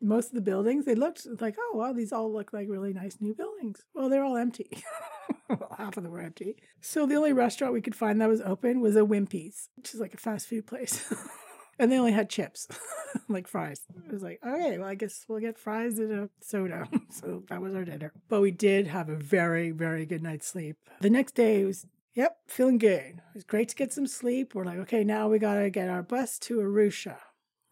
Most 0.00 0.28
of 0.28 0.34
the 0.34 0.40
buildings, 0.40 0.84
they 0.84 0.94
looked 0.94 1.26
like, 1.40 1.56
oh, 1.58 1.76
wow, 1.76 1.92
these 1.92 2.12
all 2.12 2.32
look 2.32 2.52
like 2.52 2.68
really 2.68 2.92
nice 2.92 3.16
new 3.20 3.34
buildings. 3.34 3.82
Well, 3.94 4.08
they're 4.08 4.24
all 4.24 4.36
empty. 4.36 4.84
well, 5.48 5.74
half 5.76 5.96
of 5.96 6.04
them 6.04 6.12
were 6.12 6.20
empty. 6.20 6.56
So 6.80 7.04
the 7.04 7.16
only 7.16 7.32
restaurant 7.32 7.74
we 7.74 7.80
could 7.80 7.96
find 7.96 8.20
that 8.20 8.28
was 8.28 8.40
open 8.40 8.80
was 8.80 8.94
a 8.94 9.00
Wimpy's, 9.00 9.70
which 9.76 9.92
is 9.92 10.00
like 10.00 10.14
a 10.14 10.18
fast 10.18 10.46
food 10.46 10.68
place. 10.68 11.12
and 11.78 11.90
they 11.90 11.98
only 11.98 12.12
had 12.12 12.28
chips, 12.28 12.68
like 13.28 13.46
fries. 13.46 13.82
It 14.06 14.12
was 14.12 14.22
like, 14.22 14.40
okay, 14.44 14.78
well, 14.78 14.88
I 14.88 14.94
guess 14.94 15.24
we'll 15.28 15.40
get 15.40 15.58
fries 15.58 15.98
and 15.98 16.12
a 16.12 16.30
soda. 16.40 16.88
so 17.10 17.44
that 17.48 17.60
was 17.60 17.74
our 17.74 17.84
dinner. 17.84 18.12
But 18.28 18.40
we 18.40 18.50
did 18.50 18.86
have 18.88 19.08
a 19.08 19.16
very, 19.16 19.70
very 19.70 20.06
good 20.06 20.22
night's 20.22 20.46
sleep. 20.46 20.76
The 21.00 21.10
next 21.10 21.34
day 21.34 21.64
was, 21.64 21.86
yep, 22.14 22.38
feeling 22.46 22.78
good. 22.78 23.18
It 23.18 23.34
was 23.34 23.44
great 23.44 23.68
to 23.70 23.76
get 23.76 23.92
some 23.92 24.06
sleep. 24.06 24.54
We're 24.54 24.64
like, 24.64 24.78
okay, 24.78 25.04
now 25.04 25.28
we 25.28 25.38
got 25.38 25.54
to 25.54 25.70
get 25.70 25.88
our 25.88 26.02
bus 26.02 26.38
to 26.40 26.58
Arusha. 26.58 27.18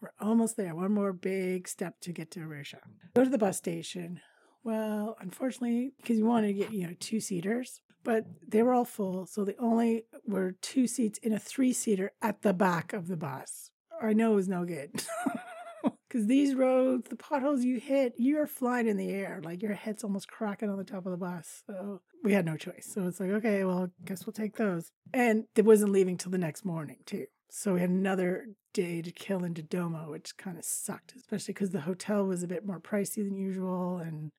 We're 0.01 0.11
almost 0.19 0.57
there. 0.57 0.75
One 0.75 0.93
more 0.93 1.13
big 1.13 1.67
step 1.67 1.99
to 2.01 2.11
get 2.11 2.31
to 2.31 2.39
Arusha. 2.41 2.79
Go 3.15 3.23
to 3.23 3.29
the 3.29 3.37
bus 3.37 3.57
station. 3.57 4.21
Well, 4.63 5.17
unfortunately, 5.19 5.93
because 5.97 6.17
you 6.17 6.25
wanted 6.25 6.47
to 6.47 6.53
get, 6.53 6.73
you 6.73 6.85
know, 6.87 6.93
two 6.99 7.19
seaters, 7.19 7.81
but 8.03 8.25
they 8.47 8.61
were 8.61 8.73
all 8.73 8.85
full. 8.85 9.25
So 9.25 9.43
they 9.43 9.55
only 9.59 10.03
were 10.25 10.53
two 10.61 10.87
seats 10.87 11.17
in 11.19 11.33
a 11.33 11.39
three 11.39 11.73
seater 11.73 12.11
at 12.21 12.41
the 12.41 12.53
back 12.53 12.93
of 12.93 13.07
the 13.07 13.17
bus. 13.17 13.71
I 14.01 14.13
know 14.13 14.31
was 14.31 14.47
no 14.47 14.65
good. 14.65 14.91
Because 16.07 16.27
these 16.27 16.55
roads, 16.55 17.09
the 17.09 17.17
potholes 17.17 17.65
you 17.65 17.79
hit, 17.79 18.13
you're 18.17 18.47
flying 18.47 18.87
in 18.87 18.95
the 18.95 19.09
air. 19.09 19.41
Like 19.43 19.61
your 19.61 19.73
head's 19.73 20.03
almost 20.05 20.29
cracking 20.29 20.69
on 20.69 20.77
the 20.77 20.83
top 20.85 21.05
of 21.05 21.11
the 21.11 21.17
bus. 21.17 21.63
So 21.67 22.01
we 22.23 22.33
had 22.33 22.45
no 22.45 22.55
choice. 22.55 22.89
So 22.93 23.07
it's 23.07 23.19
like, 23.19 23.31
okay, 23.31 23.65
well, 23.65 23.83
I 23.83 24.05
guess 24.05 24.25
we'll 24.25 24.33
take 24.33 24.55
those. 24.55 24.91
And 25.13 25.45
it 25.55 25.65
wasn't 25.65 25.91
leaving 25.91 26.17
till 26.17 26.31
the 26.31 26.37
next 26.37 26.63
morning, 26.63 26.97
too. 27.05 27.25
So 27.49 27.73
we 27.73 27.81
had 27.81 27.89
another 27.89 28.47
day 28.73 29.01
to 29.01 29.11
kill 29.11 29.43
in 29.43 29.53
Dodoma, 29.53 30.09
which 30.09 30.37
kind 30.37 30.57
of 30.57 30.63
sucked, 30.63 31.13
especially 31.15 31.53
because 31.53 31.71
the 31.71 31.81
hotel 31.81 32.25
was 32.25 32.41
a 32.41 32.47
bit 32.47 32.65
more 32.65 32.79
pricey 32.79 33.17
than 33.17 33.35
usual 33.35 33.97
and 33.97 34.31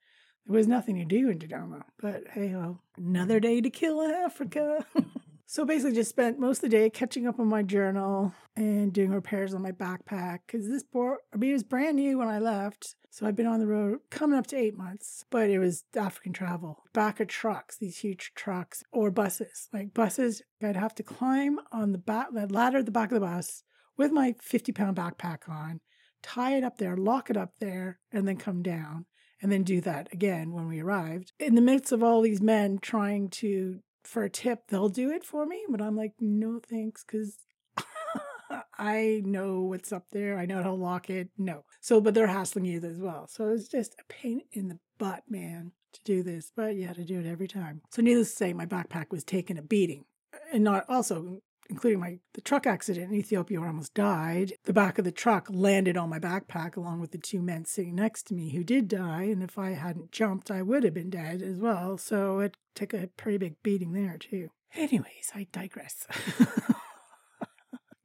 there 0.46 0.56
was 0.56 0.66
nothing 0.66 0.96
to 0.96 1.04
do 1.04 1.28
in 1.28 1.38
Dodoma. 1.38 1.82
But 2.00 2.24
hey 2.32 2.48
ho, 2.48 2.80
another 2.96 3.40
day 3.40 3.60
to 3.60 3.70
kill 3.70 4.00
in 4.00 4.10
Africa. 4.10 4.86
so 5.50 5.64
basically, 5.64 5.94
just 5.94 6.10
spent 6.10 6.38
most 6.38 6.58
of 6.58 6.70
the 6.70 6.76
day 6.76 6.90
catching 6.90 7.26
up 7.26 7.40
on 7.40 7.46
my 7.46 7.62
journal 7.62 8.34
and 8.54 8.92
doing 8.92 9.12
repairs 9.12 9.54
on 9.54 9.62
my 9.62 9.72
backpack 9.72 10.40
because 10.46 10.68
this 10.68 10.82
board, 10.82 11.20
I 11.32 11.38
mean, 11.38 11.48
it 11.48 11.54
was 11.54 11.62
brand 11.62 11.96
new 11.96 12.18
when 12.18 12.28
I 12.28 12.38
left. 12.38 12.96
So 13.08 13.26
I've 13.26 13.34
been 13.34 13.46
on 13.46 13.58
the 13.58 13.66
road 13.66 14.00
coming 14.10 14.38
up 14.38 14.46
to 14.48 14.58
eight 14.58 14.76
months, 14.76 15.24
but 15.30 15.48
it 15.48 15.58
was 15.58 15.84
African 15.96 16.34
travel. 16.34 16.84
Back 16.92 17.18
of 17.18 17.28
trucks, 17.28 17.78
these 17.78 17.96
huge 17.96 18.32
trucks, 18.34 18.84
or 18.92 19.10
buses. 19.10 19.70
Like 19.72 19.94
buses, 19.94 20.42
I'd 20.62 20.76
have 20.76 20.94
to 20.96 21.02
climb 21.02 21.58
on 21.72 21.92
the 21.92 21.98
back, 21.98 22.26
the 22.30 22.46
ladder 22.46 22.80
at 22.80 22.84
the 22.84 22.92
back 22.92 23.10
of 23.10 23.14
the 23.14 23.26
bus 23.26 23.62
with 23.96 24.12
my 24.12 24.34
50 24.42 24.72
pound 24.72 24.98
backpack 24.98 25.48
on, 25.48 25.80
tie 26.22 26.58
it 26.58 26.62
up 26.62 26.76
there, 26.76 26.94
lock 26.94 27.30
it 27.30 27.38
up 27.38 27.54
there, 27.58 28.00
and 28.12 28.28
then 28.28 28.36
come 28.36 28.62
down. 28.62 29.06
And 29.40 29.52
then 29.52 29.62
do 29.62 29.80
that 29.82 30.12
again 30.12 30.52
when 30.52 30.66
we 30.66 30.80
arrived. 30.80 31.32
In 31.38 31.54
the 31.54 31.60
midst 31.60 31.92
of 31.92 32.02
all 32.02 32.22
these 32.22 32.42
men 32.42 32.80
trying 32.82 33.28
to, 33.30 33.78
for 34.08 34.24
a 34.24 34.30
tip, 34.30 34.68
they'll 34.68 34.88
do 34.88 35.10
it 35.10 35.22
for 35.22 35.46
me. 35.46 35.64
But 35.68 35.82
I'm 35.82 35.96
like, 35.96 36.14
no 36.18 36.60
thanks, 36.66 37.04
because 37.04 37.36
I 38.78 39.22
know 39.24 39.60
what's 39.60 39.92
up 39.92 40.06
there. 40.10 40.38
I 40.38 40.46
know 40.46 40.56
how 40.56 40.70
to 40.70 40.72
lock 40.72 41.10
it. 41.10 41.28
No. 41.36 41.64
So, 41.80 42.00
but 42.00 42.14
they're 42.14 42.26
hassling 42.26 42.64
you 42.64 42.80
as 42.80 42.98
well. 42.98 43.26
So 43.28 43.50
it's 43.50 43.68
just 43.68 43.94
a 44.00 44.04
pain 44.12 44.42
in 44.52 44.68
the 44.68 44.78
butt, 44.98 45.24
man, 45.28 45.72
to 45.92 46.00
do 46.04 46.22
this. 46.22 46.50
But 46.54 46.74
you 46.76 46.86
had 46.86 46.96
to 46.96 47.04
do 47.04 47.20
it 47.20 47.26
every 47.26 47.48
time. 47.48 47.82
So, 47.90 48.00
needless 48.02 48.30
to 48.30 48.36
say, 48.36 48.52
my 48.52 48.66
backpack 48.66 49.10
was 49.10 49.24
taking 49.24 49.58
a 49.58 49.62
beating. 49.62 50.04
And 50.52 50.64
not 50.64 50.86
also, 50.88 51.40
including 51.68 52.00
my 52.00 52.18
the 52.34 52.40
truck 52.40 52.66
accident 52.66 53.10
in 53.10 53.18
Ethiopia 53.18 53.60
where 53.60 53.68
I 53.68 53.70
almost 53.70 53.94
died. 53.94 54.54
The 54.64 54.72
back 54.72 54.98
of 54.98 55.04
the 55.04 55.12
truck 55.12 55.46
landed 55.50 55.96
on 55.96 56.08
my 56.08 56.18
backpack 56.18 56.76
along 56.76 57.00
with 57.00 57.12
the 57.12 57.18
two 57.18 57.42
men 57.42 57.64
sitting 57.64 57.94
next 57.94 58.24
to 58.28 58.34
me 58.34 58.50
who 58.50 58.64
did 58.64 58.88
die. 58.88 59.24
And 59.24 59.42
if 59.42 59.58
I 59.58 59.70
hadn't 59.70 60.12
jumped, 60.12 60.50
I 60.50 60.62
would 60.62 60.84
have 60.84 60.94
been 60.94 61.10
dead 61.10 61.42
as 61.42 61.58
well. 61.58 61.98
So 61.98 62.40
it 62.40 62.56
took 62.74 62.94
a 62.94 63.08
pretty 63.16 63.38
big 63.38 63.62
beating 63.62 63.92
there 63.92 64.16
too. 64.18 64.48
Anyways, 64.74 65.32
I 65.34 65.46
digress. 65.52 66.06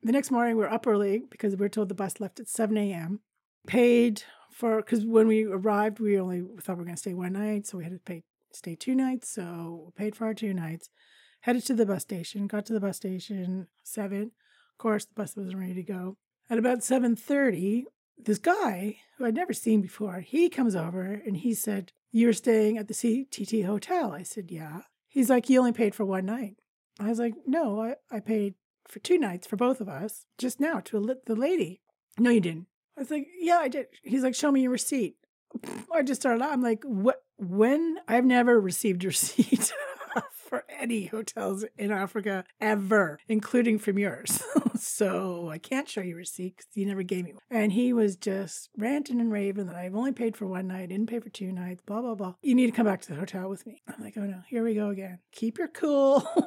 the 0.04 0.12
next 0.12 0.32
morning, 0.32 0.58
we 0.58 0.64
are 0.64 0.72
up 0.72 0.88
early 0.88 1.24
because 1.30 1.56
we 1.56 1.66
are 1.66 1.70
told 1.70 1.90
the 1.90 1.96
bus 1.96 2.20
left 2.20 2.40
at 2.40 2.48
7 2.48 2.76
a.m. 2.78 3.20
Paid 3.68 4.24
for, 4.52 4.78
because 4.78 5.06
when 5.06 5.28
we 5.28 5.46
arrived, 5.46 6.00
we 6.00 6.20
only 6.20 6.44
thought 6.62 6.78
we 6.78 6.80
were 6.80 6.86
going 6.86 6.96
to 6.96 7.02
stay 7.02 7.14
one 7.14 7.34
night. 7.34 7.68
So 7.68 7.78
we 7.78 7.84
had 7.84 7.94
to 7.94 8.00
pay, 8.00 8.24
stay 8.54 8.76
two 8.76 8.96
nights. 8.96 9.30
So 9.30 9.84
we 9.86 10.04
paid 10.04 10.16
for 10.16 10.26
our 10.26 10.34
two 10.34 10.54
nights. 10.54 10.90
Headed 11.44 11.66
to 11.66 11.74
the 11.74 11.86
bus 11.86 12.02
station, 12.02 12.48
got 12.48 12.66
to 12.68 12.74
the 12.74 12.80
bus 12.80 12.96
station, 12.96 13.68
7. 13.84 14.22
Of 14.22 14.78
course, 14.78 15.04
the 15.04 15.14
bus 15.14 15.36
wasn't 15.36 15.58
ready 15.58 15.74
to 15.74 15.84
go. 15.84 16.16
At 16.50 16.58
about 16.58 16.80
7.30, 16.80 17.84
this 18.18 18.38
guy 18.38 19.00
who 19.18 19.26
I'd 19.26 19.36
never 19.36 19.52
seen 19.52 19.82
before, 19.82 20.22
he 20.22 20.48
comes 20.48 20.74
over 20.74 21.22
and 21.26 21.36
he 21.36 21.54
said, 21.54 21.92
You're 22.14 22.32
staying 22.32 22.78
at 22.78 22.88
the 22.88 22.94
CCT 22.94 23.66
hotel. 23.66 24.14
I 24.14 24.24
said, 24.24 24.52
Yeah. 24.52 24.84
He's 25.10 25.30
like, 25.30 25.50
You 25.50 25.60
only 25.60 25.74
paid 25.74 25.94
for 25.94 26.06
one 26.06 26.26
night. 26.26 26.56
I 26.98 27.10
was 27.10 27.20
like, 27.20 27.34
No, 27.46 27.82
I, 27.82 27.96
I 28.10 28.22
paid 28.22 28.54
for 28.88 29.00
two 29.00 29.18
nights 29.18 29.46
for 29.46 29.58
both 29.58 29.82
of 29.82 29.90
us 29.90 30.26
just 30.38 30.62
now 30.62 30.80
to 30.80 31.18
the 31.26 31.36
lady. 31.36 31.82
No, 32.18 32.30
you 32.30 32.40
didn't. 32.40 32.68
I 32.96 33.02
was 33.02 33.12
like, 33.12 33.28
yeah, 33.38 33.58
I 33.58 33.68
did. 33.68 33.88
He's 34.02 34.24
like, 34.24 34.36
show 34.36 34.52
me 34.52 34.62
your 34.62 34.72
receipt. 34.72 35.18
I 35.94 36.04
just 36.04 36.22
started 36.22 36.42
out. 36.42 36.54
I'm 36.54 36.62
like, 36.62 36.84
what? 36.86 37.24
When? 37.38 37.98
I've 38.08 38.26
never 38.26 38.62
received 38.62 39.04
receipt 39.04 39.74
for 40.54 40.66
any 40.80 41.06
hotels 41.06 41.66
in 41.80 41.92
Africa 41.92 42.44
ever, 42.62 43.18
including 43.28 43.80
from 43.80 43.98
yours. 43.98 44.44
so 44.76 45.50
I 45.50 45.58
can't 45.58 45.90
show 45.90 46.02
you 46.02 46.14
a 46.14 46.18
receipt 46.18 46.58
because 46.58 46.70
you 46.76 46.86
never 46.86 47.02
gave 47.02 47.26
me 47.26 47.34
one. 47.34 47.42
And 47.50 47.72
he 47.72 47.92
was 47.92 48.16
just 48.16 48.70
ranting 48.78 49.20
and 49.20 49.32
raving 49.32 49.66
that 49.66 49.76
I've 49.76 49.96
only 49.96 50.12
paid 50.12 50.38
for 50.38 50.46
one 50.46 50.68
night, 50.68 50.90
didn't 50.90 51.10
pay 51.10 51.20
for 51.20 51.30
two 51.30 51.52
nights, 51.52 51.82
blah, 51.88 52.02
blah, 52.02 52.14
blah. 52.14 52.36
You 52.44 52.54
need 52.54 52.68
to 52.68 52.72
come 52.72 52.86
back 52.86 53.02
to 53.02 53.10
the 53.10 53.20
hotel 53.20 53.50
with 53.50 53.66
me. 53.66 53.82
I'm 53.88 54.04
like, 54.04 54.14
oh 54.16 54.26
no, 54.26 54.42
here 54.48 54.64
we 54.64 54.76
go 54.76 54.90
again. 54.90 55.18
Keep 55.32 55.58
your 55.58 55.70
cool. 55.70 56.24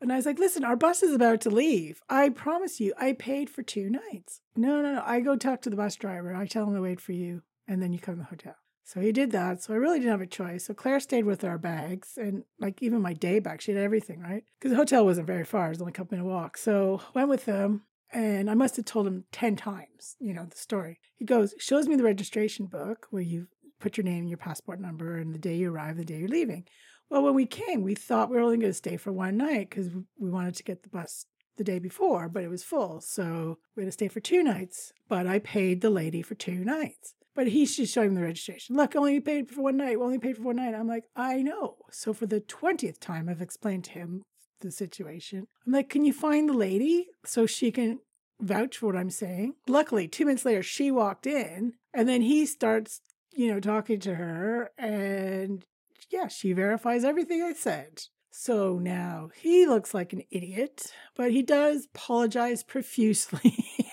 And 0.00 0.12
I 0.12 0.16
was 0.16 0.26
like, 0.26 0.38
listen, 0.38 0.64
our 0.64 0.76
bus 0.76 1.02
is 1.02 1.14
about 1.14 1.40
to 1.42 1.50
leave. 1.50 2.02
I 2.10 2.28
promise 2.28 2.78
you, 2.78 2.92
I 2.98 3.14
paid 3.14 3.48
for 3.48 3.62
two 3.62 3.88
nights. 3.88 4.42
No, 4.54 4.82
no, 4.82 4.96
no. 4.96 5.02
I 5.02 5.20
go 5.20 5.34
talk 5.34 5.62
to 5.62 5.70
the 5.70 5.76
bus 5.76 5.96
driver. 5.96 6.34
I 6.34 6.44
tell 6.44 6.64
him 6.64 6.74
to 6.74 6.82
wait 6.82 7.00
for 7.00 7.12
you, 7.12 7.40
and 7.66 7.82
then 7.82 7.94
you 7.94 7.98
come 7.98 8.16
to 8.16 8.20
the 8.20 8.26
hotel. 8.26 8.54
So 8.84 9.00
he 9.00 9.12
did 9.12 9.32
that. 9.32 9.62
So 9.62 9.72
I 9.74 9.76
really 9.76 9.98
didn't 9.98 10.12
have 10.12 10.20
a 10.20 10.26
choice. 10.26 10.66
So 10.66 10.74
Claire 10.74 11.00
stayed 11.00 11.24
with 11.24 11.42
our 11.42 11.58
bags 11.58 12.16
and 12.16 12.44
like 12.60 12.82
even 12.82 13.00
my 13.00 13.14
day 13.14 13.38
bag. 13.38 13.62
She 13.62 13.72
had 13.72 13.82
everything, 13.82 14.20
right? 14.20 14.44
Because 14.58 14.70
the 14.70 14.76
hotel 14.76 15.04
wasn't 15.04 15.26
very 15.26 15.44
far. 15.44 15.66
It 15.66 15.70
was 15.70 15.80
only 15.80 15.90
a 15.90 15.94
couple 15.94 16.16
minute 16.16 16.30
walk. 16.30 16.56
So 16.58 17.00
went 17.14 17.28
with 17.28 17.46
them. 17.46 17.82
And 18.12 18.48
I 18.48 18.54
must 18.54 18.76
have 18.76 18.84
told 18.84 19.08
him 19.08 19.24
10 19.32 19.56
times, 19.56 20.14
you 20.20 20.32
know, 20.32 20.44
the 20.44 20.56
story. 20.56 21.00
He 21.16 21.24
goes, 21.24 21.52
shows 21.58 21.88
me 21.88 21.96
the 21.96 22.04
registration 22.04 22.66
book 22.66 23.08
where 23.10 23.22
you 23.22 23.48
put 23.80 23.96
your 23.96 24.04
name, 24.04 24.20
and 24.20 24.28
your 24.28 24.38
passport 24.38 24.80
number, 24.80 25.18
and 25.18 25.34
the 25.34 25.38
day 25.38 25.56
you 25.56 25.70
arrive, 25.70 25.96
the 25.96 26.04
day 26.04 26.18
you're 26.18 26.28
leaving. 26.28 26.64
Well, 27.10 27.22
when 27.22 27.34
we 27.34 27.44
came, 27.44 27.82
we 27.82 27.94
thought 27.94 28.30
we 28.30 28.36
were 28.36 28.42
only 28.42 28.56
going 28.56 28.70
to 28.70 28.74
stay 28.74 28.96
for 28.96 29.12
one 29.12 29.36
night 29.36 29.68
because 29.68 29.90
we 30.18 30.30
wanted 30.30 30.54
to 30.54 30.62
get 30.62 30.82
the 30.82 30.88
bus 30.88 31.26
the 31.56 31.64
day 31.64 31.78
before, 31.78 32.28
but 32.28 32.44
it 32.44 32.48
was 32.48 32.62
full. 32.62 33.00
So 33.00 33.58
we 33.76 33.82
had 33.82 33.88
to 33.88 33.92
stay 33.92 34.08
for 34.08 34.20
two 34.20 34.42
nights. 34.42 34.92
But 35.08 35.26
I 35.26 35.38
paid 35.38 35.80
the 35.80 35.90
lady 35.90 36.22
for 36.22 36.34
two 36.34 36.64
nights. 36.64 37.14
But 37.34 37.48
he's 37.48 37.76
just 37.76 37.92
showing 37.92 38.14
the 38.14 38.22
registration. 38.22 38.76
Look, 38.76 38.94
only 38.94 39.20
paid 39.20 39.50
for 39.50 39.62
one 39.62 39.76
night. 39.76 39.96
Only 39.96 40.18
paid 40.18 40.36
for 40.36 40.44
one 40.44 40.56
night. 40.56 40.74
I'm 40.74 40.86
like, 40.86 41.04
I 41.16 41.42
know. 41.42 41.76
So 41.90 42.12
for 42.12 42.26
the 42.26 42.40
20th 42.40 43.00
time, 43.00 43.28
I've 43.28 43.42
explained 43.42 43.84
to 43.84 43.90
him 43.92 44.22
the 44.60 44.70
situation. 44.70 45.46
I'm 45.66 45.72
like, 45.72 45.88
can 45.88 46.04
you 46.04 46.12
find 46.12 46.48
the 46.48 46.54
lady 46.54 47.08
so 47.24 47.46
she 47.46 47.70
can 47.70 48.00
vouch 48.40 48.78
for 48.78 48.86
what 48.86 48.96
I'm 48.96 49.10
saying? 49.10 49.54
Luckily, 49.66 50.08
two 50.08 50.26
minutes 50.26 50.44
later, 50.44 50.62
she 50.62 50.90
walked 50.90 51.26
in 51.26 51.74
and 51.92 52.08
then 52.08 52.22
he 52.22 52.46
starts, 52.46 53.00
you 53.32 53.52
know, 53.52 53.60
talking 53.60 54.00
to 54.00 54.14
her 54.14 54.70
and 54.78 55.64
yeah, 56.10 56.28
she 56.28 56.52
verifies 56.52 57.04
everything 57.04 57.42
I 57.42 57.52
said. 57.52 58.04
So 58.30 58.78
now 58.80 59.30
he 59.36 59.64
looks 59.64 59.94
like 59.94 60.12
an 60.12 60.22
idiot, 60.30 60.92
but 61.14 61.30
he 61.30 61.42
does 61.42 61.86
apologize 61.94 62.64
profusely. 62.64 63.64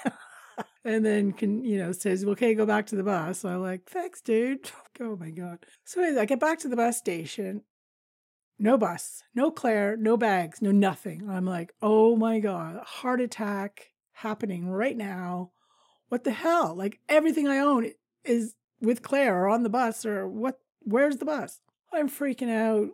and 0.83 1.05
then 1.05 1.31
can 1.31 1.63
you 1.63 1.77
know 1.77 1.91
says 1.91 2.23
okay 2.23 2.53
go 2.53 2.65
back 2.65 2.87
to 2.87 2.95
the 2.95 3.03
bus. 3.03 3.39
So 3.39 3.49
i'm 3.49 3.61
like 3.61 3.85
thanks 3.85 4.21
dude. 4.21 4.69
Oh 4.99 5.15
my 5.15 5.31
god. 5.31 5.65
So 5.83 6.03
i 6.03 6.25
get 6.25 6.39
back 6.39 6.59
to 6.59 6.67
the 6.67 6.75
bus 6.75 6.97
station. 6.97 7.63
No 8.59 8.77
bus 8.77 9.23
no 9.33 9.49
claire 9.49 9.97
no 9.97 10.15
bags 10.17 10.61
no 10.61 10.71
nothing. 10.71 11.29
I'm 11.29 11.45
like 11.45 11.73
oh 11.81 12.15
my 12.15 12.39
god 12.39 12.83
heart 12.85 13.21
attack 13.21 13.91
happening 14.13 14.69
right 14.69 14.95
now. 14.95 15.51
What 16.09 16.23
the 16.23 16.31
hell? 16.31 16.75
Like 16.75 16.99
everything 17.09 17.47
i 17.47 17.59
own 17.59 17.91
is 18.23 18.53
with 18.79 19.01
claire 19.01 19.43
or 19.43 19.47
on 19.47 19.63
the 19.63 19.69
bus 19.69 20.05
or 20.05 20.27
what 20.27 20.59
where's 20.81 21.17
the 21.17 21.25
bus? 21.25 21.59
I'm 21.93 22.09
freaking 22.09 22.49
out. 22.49 22.89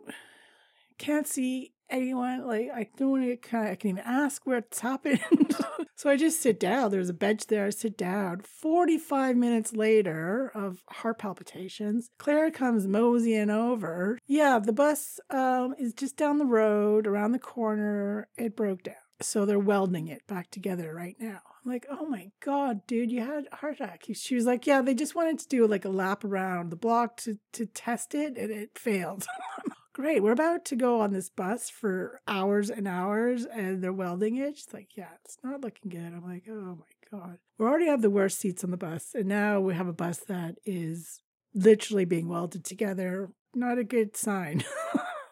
Can't 0.98 1.26
see 1.26 1.72
anyone. 1.90 2.46
Like, 2.46 2.70
I 2.74 2.88
don't 2.96 3.10
want 3.10 3.24
to 3.24 3.36
kind 3.36 3.66
of, 3.66 3.72
I 3.72 3.76
can 3.76 3.90
even 3.90 4.02
ask 4.04 4.46
what's 4.46 4.80
happened. 4.80 5.20
so 5.96 6.10
I 6.10 6.16
just 6.16 6.40
sit 6.40 6.60
down. 6.60 6.90
There's 6.90 7.08
a 7.08 7.14
bench 7.14 7.46
there. 7.46 7.66
I 7.66 7.70
sit 7.70 7.96
down. 7.96 8.40
45 8.40 9.36
minutes 9.36 9.72
later 9.72 10.50
of 10.54 10.82
heart 10.88 11.18
palpitations, 11.18 12.10
Claire 12.18 12.50
comes 12.50 12.86
moseying 12.86 13.50
over. 13.50 14.18
Yeah, 14.26 14.58
the 14.58 14.72
bus 14.72 15.20
um, 15.30 15.74
is 15.78 15.92
just 15.92 16.16
down 16.16 16.38
the 16.38 16.46
road, 16.46 17.06
around 17.06 17.32
the 17.32 17.38
corner. 17.38 18.28
It 18.36 18.56
broke 18.56 18.82
down. 18.82 18.94
So 19.20 19.44
they're 19.44 19.58
welding 19.58 20.06
it 20.06 20.24
back 20.28 20.50
together 20.50 20.94
right 20.94 21.16
now. 21.18 21.40
I'm 21.64 21.72
like, 21.72 21.86
oh 21.90 22.06
my 22.06 22.30
God, 22.40 22.86
dude, 22.86 23.10
you 23.10 23.20
had 23.20 23.48
a 23.50 23.56
heart 23.56 23.74
attack. 23.74 24.04
She 24.12 24.36
was 24.36 24.46
like, 24.46 24.64
yeah, 24.64 24.80
they 24.80 24.94
just 24.94 25.16
wanted 25.16 25.40
to 25.40 25.48
do 25.48 25.66
like 25.66 25.84
a 25.84 25.90
lap 25.90 26.24
around 26.24 26.70
the 26.70 26.76
block 26.76 27.16
to, 27.18 27.38
to 27.52 27.66
test 27.66 28.14
it 28.14 28.38
and 28.38 28.50
it 28.52 28.78
failed. 28.78 29.26
Great, 29.98 30.22
we're 30.22 30.30
about 30.30 30.64
to 30.64 30.76
go 30.76 31.00
on 31.00 31.12
this 31.12 31.28
bus 31.28 31.68
for 31.68 32.20
hours 32.28 32.70
and 32.70 32.86
hours 32.86 33.44
and 33.46 33.82
they're 33.82 33.92
welding 33.92 34.36
it. 34.36 34.56
She's 34.56 34.72
like, 34.72 34.96
yeah, 34.96 35.08
it's 35.24 35.38
not 35.42 35.60
looking 35.60 35.90
good. 35.90 36.12
I'm 36.14 36.24
like, 36.24 36.44
oh 36.48 36.78
my 36.78 37.18
God. 37.18 37.38
We 37.58 37.66
already 37.66 37.86
have 37.86 38.00
the 38.00 38.08
worst 38.08 38.38
seats 38.38 38.62
on 38.62 38.70
the 38.70 38.76
bus. 38.76 39.10
And 39.12 39.26
now 39.26 39.58
we 39.58 39.74
have 39.74 39.88
a 39.88 39.92
bus 39.92 40.18
that 40.28 40.54
is 40.64 41.20
literally 41.52 42.04
being 42.04 42.28
welded 42.28 42.64
together. 42.64 43.30
Not 43.56 43.78
a 43.78 43.84
good 43.84 44.16
sign. 44.16 44.62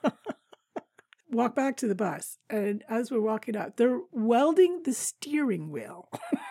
walk 1.31 1.55
back 1.55 1.77
to 1.77 1.87
the 1.87 1.95
bus. 1.95 2.39
And 2.51 2.83
as 2.89 3.13
we're 3.13 3.21
walking 3.21 3.57
out, 3.57 3.77
they're 3.77 4.01
welding 4.11 4.83
the 4.85 4.95
steering 4.95 5.71
wheel. 5.71 6.09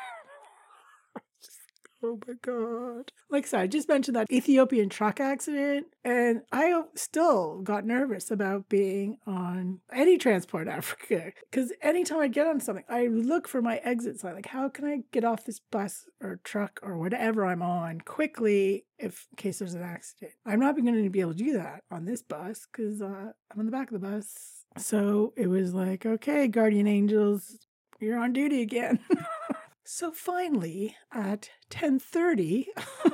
oh 2.05 2.19
my 2.27 2.33
God. 2.41 3.11
Like 3.29 3.53
I 3.53 3.65
I 3.65 3.67
just 3.67 3.89
mentioned 3.89 4.15
that 4.15 4.31
Ethiopian 4.31 4.89
truck 4.89 5.19
accident, 5.19 5.87
and 6.03 6.41
I 6.51 6.83
still 6.95 7.61
got 7.61 7.85
nervous 7.85 8.29
about 8.29 8.69
being 8.69 9.17
on 9.25 9.79
any 9.91 10.17
transport 10.17 10.67
Africa. 10.69 11.33
Because 11.49 11.73
anytime 11.81 12.19
I 12.19 12.27
get 12.27 12.47
on 12.47 12.59
something, 12.59 12.85
I 12.89 13.07
look 13.07 13.47
for 13.47 13.61
my 13.61 13.77
exit 13.77 14.19
sign. 14.19 14.35
Like, 14.35 14.45
how 14.45 14.69
can 14.69 14.85
I 14.85 14.99
get 15.11 15.25
off 15.25 15.45
this 15.45 15.59
bus 15.71 16.05
or 16.21 16.39
truck 16.43 16.79
or 16.83 16.97
whatever 16.97 17.45
I'm 17.45 17.61
on 17.61 18.01
quickly 18.01 18.85
if 18.99 19.27
in 19.31 19.37
case 19.37 19.59
there's 19.59 19.73
an 19.73 19.81
accident? 19.81 20.33
I'm 20.45 20.59
not 20.59 20.75
going 20.75 21.03
to 21.03 21.09
be 21.09 21.21
able 21.21 21.31
to 21.31 21.37
do 21.43 21.53
that 21.53 21.83
on 21.89 22.05
this 22.05 22.21
bus 22.21 22.67
because 22.71 23.01
uh, 23.01 23.31
I'm 23.51 23.59
on 23.59 23.65
the 23.65 23.71
back 23.71 23.91
of 23.91 23.99
the 23.99 24.07
bus 24.07 24.55
so 24.77 25.33
it 25.37 25.47
was 25.47 25.73
like, 25.73 26.05
okay, 26.05 26.47
guardian 26.47 26.87
angels, 26.87 27.59
you're 27.99 28.19
on 28.19 28.33
duty 28.33 28.61
again. 28.61 28.99
so 29.85 30.11
finally, 30.11 30.95
at 31.13 31.49
10:30, 31.69 32.65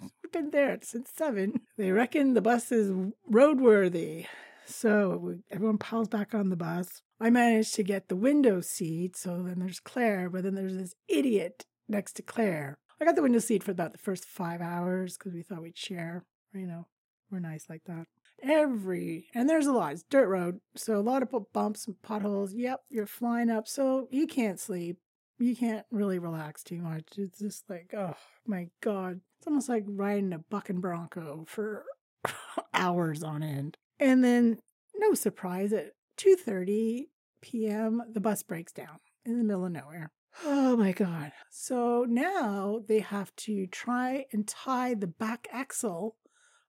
we've 0.00 0.32
been 0.32 0.50
there 0.50 0.78
since 0.82 1.10
7. 1.14 1.60
They 1.78 1.92
reckon 1.92 2.34
the 2.34 2.42
bus 2.42 2.72
is 2.72 2.90
roadworthy. 3.30 4.26
So 4.66 5.36
everyone 5.50 5.78
piles 5.78 6.08
back 6.08 6.34
on 6.34 6.50
the 6.50 6.56
bus. 6.56 7.02
I 7.20 7.30
managed 7.30 7.74
to 7.74 7.82
get 7.82 8.08
the 8.08 8.16
window 8.16 8.60
seat. 8.60 9.16
So 9.16 9.42
then 9.42 9.58
there's 9.58 9.80
Claire, 9.80 10.30
but 10.30 10.42
then 10.42 10.54
there's 10.54 10.76
this 10.76 10.94
idiot 11.08 11.64
next 11.88 12.14
to 12.14 12.22
Claire. 12.22 12.78
I 13.00 13.04
got 13.04 13.16
the 13.16 13.22
window 13.22 13.38
seat 13.38 13.62
for 13.62 13.70
about 13.70 13.92
the 13.92 13.98
first 13.98 14.24
five 14.24 14.60
hours 14.60 15.16
because 15.16 15.32
we 15.32 15.42
thought 15.42 15.62
we'd 15.62 15.78
share. 15.78 16.24
You 16.52 16.66
know, 16.66 16.86
we're 17.30 17.40
nice 17.40 17.66
like 17.68 17.84
that 17.86 18.06
every 18.42 19.26
and 19.34 19.48
there's 19.48 19.66
a 19.66 19.72
lot 19.72 19.92
it's 19.92 20.02
dirt 20.04 20.28
road 20.28 20.60
so 20.74 20.96
a 20.96 21.00
lot 21.00 21.22
of 21.22 21.52
bumps 21.52 21.86
and 21.86 22.00
potholes 22.02 22.54
yep 22.54 22.80
you're 22.88 23.06
flying 23.06 23.50
up 23.50 23.68
so 23.68 24.08
you 24.10 24.26
can't 24.26 24.58
sleep 24.58 24.98
you 25.40 25.56
can't 25.56 25.86
really 25.90 26.18
relax 26.18 26.62
too 26.62 26.80
much 26.80 27.04
it's 27.16 27.38
just 27.38 27.68
like 27.68 27.92
oh 27.96 28.14
my 28.46 28.68
god 28.80 29.20
it's 29.38 29.46
almost 29.46 29.68
like 29.68 29.84
riding 29.86 30.32
a 30.32 30.38
bucking 30.38 30.80
bronco 30.80 31.44
for 31.48 31.84
hours 32.74 33.22
on 33.22 33.42
end 33.42 33.76
and 33.98 34.22
then 34.22 34.58
no 34.96 35.14
surprise 35.14 35.72
at 35.72 35.92
2.30 36.18 37.06
p.m 37.40 38.02
the 38.12 38.20
bus 38.20 38.42
breaks 38.42 38.72
down 38.72 38.98
in 39.24 39.38
the 39.38 39.44
middle 39.44 39.64
of 39.64 39.72
nowhere 39.72 40.12
Oh 40.44 40.76
my 40.76 40.92
God. 40.92 41.32
So 41.50 42.06
now 42.08 42.80
they 42.86 43.00
have 43.00 43.34
to 43.36 43.66
try 43.66 44.26
and 44.32 44.46
tie 44.46 44.94
the 44.94 45.06
back 45.06 45.48
axle 45.52 46.16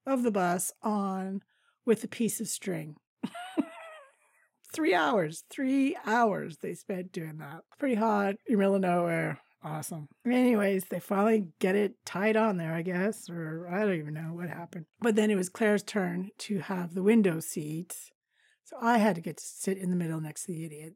of 0.05 0.23
the 0.23 0.31
bus 0.31 0.71
on 0.81 1.41
with 1.85 2.03
a 2.03 2.07
piece 2.07 2.41
of 2.41 2.47
string. 2.47 2.95
three 4.71 4.93
hours, 4.93 5.43
three 5.49 5.95
hours 6.05 6.57
they 6.57 6.73
spent 6.73 7.11
doing 7.11 7.37
that. 7.39 7.63
Pretty 7.79 7.95
hot, 7.95 8.35
in 8.47 8.53
the 8.53 8.57
middle 8.57 8.75
of 8.75 8.81
nowhere. 8.81 9.39
Awesome. 9.63 10.07
Anyways, 10.25 10.85
they 10.85 10.99
finally 10.99 11.47
get 11.59 11.75
it 11.75 11.93
tied 12.03 12.35
on 12.35 12.57
there, 12.57 12.73
I 12.73 12.81
guess, 12.81 13.29
or 13.29 13.67
I 13.71 13.81
don't 13.81 13.93
even 13.93 14.15
know 14.15 14.33
what 14.33 14.49
happened. 14.49 14.85
But 14.99 15.15
then 15.15 15.29
it 15.29 15.35
was 15.35 15.49
Claire's 15.49 15.83
turn 15.83 16.29
to 16.39 16.59
have 16.59 16.95
the 16.95 17.03
window 17.03 17.39
seat. 17.39 17.95
So 18.63 18.77
I 18.81 18.97
had 18.97 19.15
to 19.15 19.21
get 19.21 19.37
to 19.37 19.43
sit 19.43 19.77
in 19.77 19.91
the 19.91 19.95
middle 19.95 20.19
next 20.19 20.45
to 20.45 20.53
the 20.53 20.65
idiot. 20.65 20.95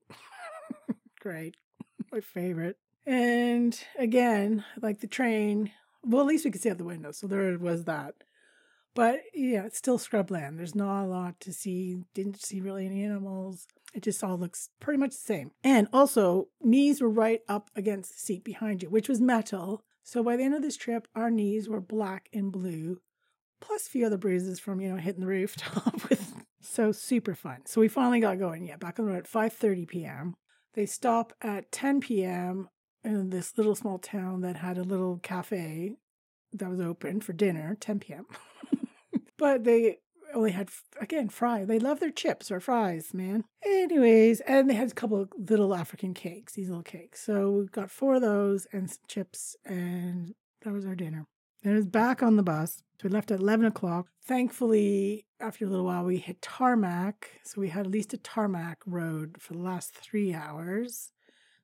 Great. 1.19 1.55
My 2.11 2.21
favorite. 2.21 2.77
And 3.05 3.79
again, 3.99 4.63
like 4.81 4.99
the 4.99 5.07
train, 5.07 5.71
well, 6.03 6.21
at 6.21 6.27
least 6.27 6.45
we 6.45 6.51
could 6.51 6.61
see 6.61 6.71
out 6.71 6.79
the 6.79 6.85
window. 6.85 7.11
So 7.11 7.27
there 7.27 7.57
was 7.59 7.83
that. 7.83 8.15
But 8.95 9.19
yeah, 9.33 9.65
it's 9.65 9.77
still 9.77 9.99
scrubland. 9.99 10.57
There's 10.57 10.73
not 10.73 11.03
a 11.03 11.07
lot 11.07 11.39
to 11.41 11.53
see. 11.53 11.97
Didn't 12.13 12.41
see 12.41 12.61
really 12.61 12.85
any 12.85 13.03
animals. 13.03 13.67
It 13.93 14.03
just 14.03 14.23
all 14.23 14.37
looks 14.37 14.69
pretty 14.79 14.97
much 14.97 15.11
the 15.11 15.17
same. 15.17 15.51
And 15.63 15.87
also, 15.93 16.47
knees 16.61 17.01
were 17.01 17.09
right 17.09 17.41
up 17.47 17.69
against 17.75 18.13
the 18.13 18.19
seat 18.19 18.43
behind 18.43 18.81
you, 18.81 18.89
which 18.89 19.09
was 19.09 19.21
metal. 19.21 19.83
So 20.03 20.23
by 20.23 20.37
the 20.37 20.43
end 20.43 20.55
of 20.55 20.61
this 20.61 20.77
trip, 20.77 21.07
our 21.13 21.29
knees 21.29 21.67
were 21.67 21.81
black 21.81 22.29
and 22.33 22.51
blue, 22.51 23.01
plus 23.59 23.85
a 23.85 23.89
few 23.89 24.05
other 24.05 24.17
bruises 24.17 24.59
from, 24.59 24.79
you 24.79 24.89
know, 24.89 24.97
hitting 24.97 25.21
the 25.21 25.27
rooftop 25.27 26.09
with 26.09 26.33
so 26.61 26.91
super 26.91 27.35
fun. 27.35 27.65
So 27.65 27.81
we 27.81 27.89
finally 27.89 28.21
got 28.21 28.39
going. 28.39 28.65
Yeah, 28.65 28.77
back 28.77 28.97
on 28.97 29.05
the 29.05 29.11
road 29.11 29.19
at 29.25 29.31
5:30 29.31 29.87
p.m. 29.87 30.35
They 30.73 30.85
stop 30.85 31.33
at 31.41 31.71
10 31.71 31.99
p.m. 31.99 32.69
in 33.03 33.29
this 33.29 33.57
little 33.57 33.75
small 33.75 33.97
town 33.97 34.41
that 34.41 34.57
had 34.57 34.77
a 34.77 34.83
little 34.83 35.19
cafe 35.19 35.95
that 36.53 36.69
was 36.69 36.79
open 36.79 37.19
for 37.19 37.33
dinner, 37.33 37.77
10 37.79 37.99
p.m. 37.99 38.25
but 39.37 39.63
they 39.63 39.97
only 40.33 40.51
had 40.51 40.69
again 40.99 41.29
fry. 41.29 41.65
They 41.65 41.79
love 41.79 41.99
their 41.99 42.11
chips 42.11 42.51
or 42.51 42.59
fries, 42.59 43.13
man. 43.13 43.45
Anyways, 43.65 44.41
and 44.41 44.69
they 44.69 44.73
had 44.73 44.91
a 44.91 44.93
couple 44.93 45.21
of 45.21 45.29
little 45.37 45.73
African 45.73 46.13
cakes, 46.13 46.53
these 46.53 46.69
little 46.69 46.83
cakes. 46.83 47.23
So 47.23 47.51
we 47.51 47.65
got 47.67 47.91
four 47.91 48.15
of 48.15 48.21
those 48.21 48.67
and 48.71 48.89
some 48.89 49.03
chips, 49.07 49.55
and 49.65 50.33
that 50.63 50.73
was 50.73 50.85
our 50.85 50.95
dinner. 50.95 51.25
And 51.63 51.73
it 51.73 51.75
was 51.75 51.85
back 51.85 52.21
on 52.21 52.35
the 52.35 52.43
bus. 52.43 52.83
So 53.01 53.07
we 53.07 53.09
left 53.09 53.31
at 53.31 53.39
eleven 53.39 53.65
o'clock. 53.65 54.07
Thankfully, 54.25 55.25
after 55.39 55.65
a 55.65 55.69
little 55.69 55.85
while, 55.85 56.03
we 56.03 56.17
hit 56.17 56.41
tarmac. 56.41 57.31
So 57.43 57.61
we 57.61 57.69
had 57.69 57.85
at 57.85 57.91
least 57.91 58.13
a 58.13 58.17
tarmac 58.17 58.79
road 58.85 59.37
for 59.39 59.53
the 59.53 59.59
last 59.59 59.93
three 59.93 60.33
hours. 60.33 61.11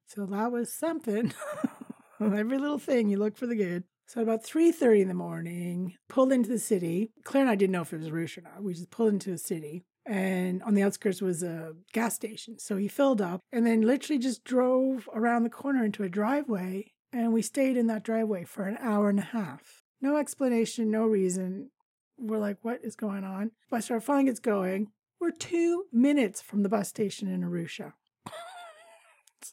So 0.07 0.25
that 0.25 0.51
was 0.51 0.73
something. 0.73 1.33
Every 2.21 2.57
little 2.57 2.77
thing 2.77 3.09
you 3.09 3.17
look 3.17 3.37
for 3.37 3.47
the 3.47 3.55
good. 3.55 3.83
So 4.11 4.19
about 4.19 4.43
3.30 4.43 5.03
in 5.03 5.07
the 5.07 5.13
morning, 5.13 5.95
pulled 6.09 6.33
into 6.33 6.49
the 6.49 6.59
city. 6.59 7.13
Claire 7.23 7.43
and 7.43 7.49
I 7.49 7.55
didn't 7.55 7.71
know 7.71 7.83
if 7.83 7.93
it 7.93 7.97
was 7.99 8.09
Arusha 8.09 8.39
or 8.39 8.41
not. 8.41 8.61
We 8.61 8.73
just 8.73 8.91
pulled 8.91 9.13
into 9.13 9.31
the 9.31 9.37
city. 9.37 9.85
And 10.05 10.61
on 10.63 10.73
the 10.73 10.83
outskirts 10.83 11.21
was 11.21 11.43
a 11.43 11.75
gas 11.93 12.15
station. 12.15 12.59
So 12.59 12.75
he 12.75 12.89
filled 12.89 13.21
up 13.21 13.39
and 13.53 13.65
then 13.65 13.79
literally 13.79 14.19
just 14.19 14.43
drove 14.43 15.07
around 15.13 15.43
the 15.43 15.49
corner 15.49 15.85
into 15.85 16.03
a 16.03 16.09
driveway. 16.09 16.91
And 17.13 17.31
we 17.31 17.41
stayed 17.41 17.77
in 17.77 17.87
that 17.87 18.03
driveway 18.03 18.43
for 18.43 18.63
an 18.63 18.77
hour 18.81 19.07
and 19.07 19.19
a 19.19 19.21
half. 19.21 19.81
No 20.01 20.17
explanation, 20.17 20.91
no 20.91 21.05
reason. 21.05 21.69
We're 22.17 22.37
like, 22.37 22.57
what 22.63 22.83
is 22.83 22.97
going 22.97 23.23
on? 23.23 23.51
Bus 23.69 23.87
driver 23.87 24.01
finally 24.01 24.25
gets 24.25 24.41
going. 24.41 24.87
We're 25.21 25.31
two 25.31 25.85
minutes 25.93 26.41
from 26.41 26.63
the 26.63 26.69
bus 26.69 26.89
station 26.89 27.29
in 27.29 27.43
Arusha. 27.43 27.93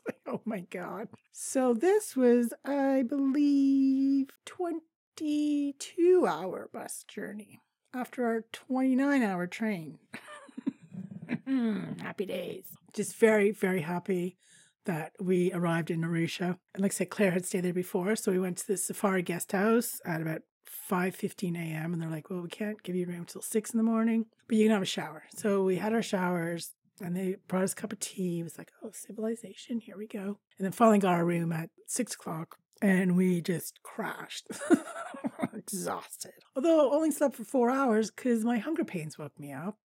Like, 0.07 0.21
oh 0.27 0.41
my 0.45 0.61
God. 0.71 1.09
So 1.33 1.75
this 1.75 2.17
was, 2.17 2.53
I 2.65 3.03
believe, 3.03 4.29
22 4.47 6.27
hour 6.27 6.69
bus 6.73 7.05
journey 7.09 7.61
after 7.95 8.27
our 8.27 8.45
29 8.53 9.23
hour 9.23 9.47
train. 9.47 9.99
Mm, 11.49 12.01
happy 12.01 12.27
days. 12.27 12.67
Just 12.93 13.17
very, 13.17 13.53
very 13.53 13.81
happy 13.81 14.37
that 14.85 15.13
we 15.21 15.53
arrived 15.53 15.91
in 15.91 16.03
Arusha. 16.03 16.59
And 16.75 16.83
like 16.83 16.93
I 16.93 16.95
said, 16.95 17.11
Claire 17.11 17.31
had 17.31 17.47
stayed 17.47 17.65
there 17.65 17.73
before. 17.73 18.17
So 18.17 18.33
we 18.33 18.39
went 18.39 18.59
to 18.59 18.67
the 18.67 18.77
Safari 18.77 19.23
guest 19.23 19.53
house 19.53 20.01
at 20.05 20.21
about 20.21 20.43
5.15 20.91 21.57
a.m. 21.57 21.93
And 21.93 22.03
they're 22.03 22.11
like, 22.11 22.31
well, 22.31 22.41
we 22.41 22.49
can't 22.49 22.83
give 22.83 22.97
you 22.97 23.05
a 23.05 23.09
room 23.09 23.21
until 23.21 23.43
6 23.43 23.71
in 23.71 23.79
the 23.79 23.85
morning, 23.85 24.27
but 24.47 24.57
you 24.57 24.65
can 24.65 24.73
have 24.73 24.83
a 24.83 24.87
shower. 24.87 25.25
So 25.37 25.63
we 25.65 25.77
had 25.77 25.93
our 25.93 26.03
showers 26.03 26.73
and 27.01 27.17
they 27.17 27.37
brought 27.49 27.65
us 27.65 27.73
a 27.73 27.77
cup 27.77 27.93
of 27.93 28.01
tea. 28.01 28.41
It 28.41 28.45
was 28.45 28.59
like, 28.59 28.73
oh, 28.83 28.91
civilization, 28.93 29.81
here 29.81 29.97
we 29.97 30.07
go. 30.07 30.39
And 30.59 30.65
then 30.65 30.73
finally 30.73 30.99
got 30.99 31.15
our 31.15 31.25
room 31.25 31.53
at 31.53 31.71
six 31.87 32.15
o'clock 32.15 32.57
and 32.81 33.17
we 33.17 33.41
just 33.41 33.83
crashed. 33.83 34.49
Exhausted. 35.53 36.33
Although 36.57 36.93
only 36.93 37.11
slept 37.11 37.37
for 37.37 37.45
four 37.45 37.71
hours 37.71 38.11
because 38.11 38.45
my 38.45 38.59
hunger 38.59 38.85
pains 38.85 39.19
woke 39.19 39.39
me 39.39 39.53
up. 39.53 39.77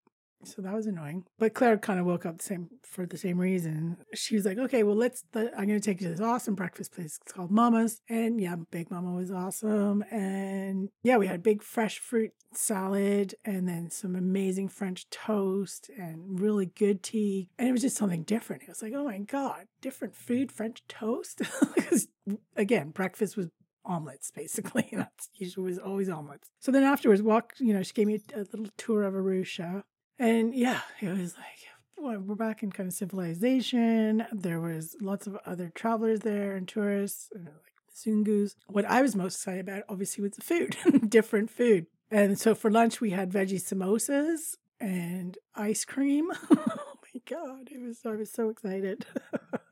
So 0.46 0.62
that 0.62 0.74
was 0.74 0.88
annoying. 0.88 1.26
But 1.40 1.54
Claire 1.54 1.78
kind 1.78 2.00
of 2.00 2.06
woke 2.06 2.26
up 2.26 2.38
the 2.38 2.44
same 2.44 2.70
for 2.84 3.06
the 3.06 3.18
same 3.18 3.40
reason. 3.40 3.98
She 4.14 4.36
was 4.36 4.46
like, 4.46 4.58
"Okay, 4.58 4.84
well, 4.84 4.96
let's. 4.96 5.24
I'm 5.36 5.68
going 5.68 5.70
to 5.70 5.80
take 5.80 6.02
you 6.02 6.08
to 6.08 6.12
this 6.12 6.22
awesome 6.22 6.56
breakfast 6.56 6.94
place. 6.94 7.20
It's 7.22 7.32
called 7.32 7.52
Mama's, 7.52 8.02
and 8.10 8.40
yeah, 8.40 8.56
Big 8.72 8.92
Mama 8.92 9.14
was 9.14 9.32
awesome. 9.32 10.04
And 10.12 10.90
yeah, 11.04 11.18
we 11.18 11.28
had 11.28 11.44
big 11.44 11.64
fresh 11.64 12.00
fruit 12.00 12.32
salad, 12.54 13.36
and 13.46 13.68
then 13.68 13.90
some 13.90 14.16
amazing 14.16 14.70
French 14.70 15.10
toast, 15.10 15.90
and 15.98 16.40
really 16.40 16.66
good 16.68 17.04
tea. 17.04 17.50
And 17.58 17.68
it 17.68 17.72
was 17.72 17.82
just 17.82 17.98
something 17.98 18.24
different. 18.24 18.64
It 18.64 18.70
was 18.70 18.82
like, 18.82 18.94
oh 18.96 19.06
my 19.06 19.20
god, 19.20 19.66
different 19.82 20.16
food, 20.16 20.52
French 20.52 20.84
toast. 20.88 21.42
because 21.76 22.08
again, 22.56 22.90
breakfast 22.90 23.38
was 23.38 23.50
omelets 23.86 24.32
basically. 24.32 24.88
That's 24.94 25.30
usually 25.36 25.66
was 25.66 25.80
always 25.80 26.10
omelets. 26.10 26.50
So 26.60 26.72
then 26.72 26.84
afterwards, 26.84 27.22
walk. 27.22 27.54
You 27.60 27.74
know, 27.74 27.84
she 27.84 27.94
gave 27.94 28.08
me 28.08 28.22
a, 28.34 28.40
a 28.40 28.48
little 28.52 28.68
tour 28.78 29.04
of 29.04 29.14
Arusha. 29.14 29.84
And 30.20 30.54
yeah, 30.54 30.82
it 31.02 31.10
was 31.10 31.36
like, 31.36 32.20
we're 32.22 32.36
back 32.36 32.64
in 32.64 32.72
kind 32.72 32.88
of 32.88 32.94
civilization. 32.94 34.26
There 34.32 34.60
was 34.60 34.96
lots 35.02 35.28
of 35.28 35.38
other 35.46 35.72
travelers 35.74 36.20
there 36.20 36.56
and 36.56 36.68
tourists, 36.68 37.30
like 37.34 37.74
Zungus. 37.96 38.56
What 38.68 38.86
I 38.86 39.02
was 39.02 39.16
most 39.16 39.36
excited 39.36 39.68
about, 39.68 39.84
obviously, 39.88 40.22
was 40.22 40.34
the 40.34 40.42
food, 40.42 40.76
different 41.10 41.50
food. 41.50 41.88
And 42.12 42.38
so 42.38 42.56
for 42.56 42.70
lunch, 42.70 43.02
we 43.02 43.12
had 43.12 43.32
veggie 43.32 43.62
samosas 43.62 44.58
and 44.80 45.38
ice 45.56 45.86
cream. 45.86 46.30
oh 46.52 46.94
my 47.14 47.22
God, 47.26 47.70
it 47.72 47.82
was, 47.82 48.00
I 48.06 48.16
was 48.16 48.32
so 48.32 48.50
excited. 48.50 49.06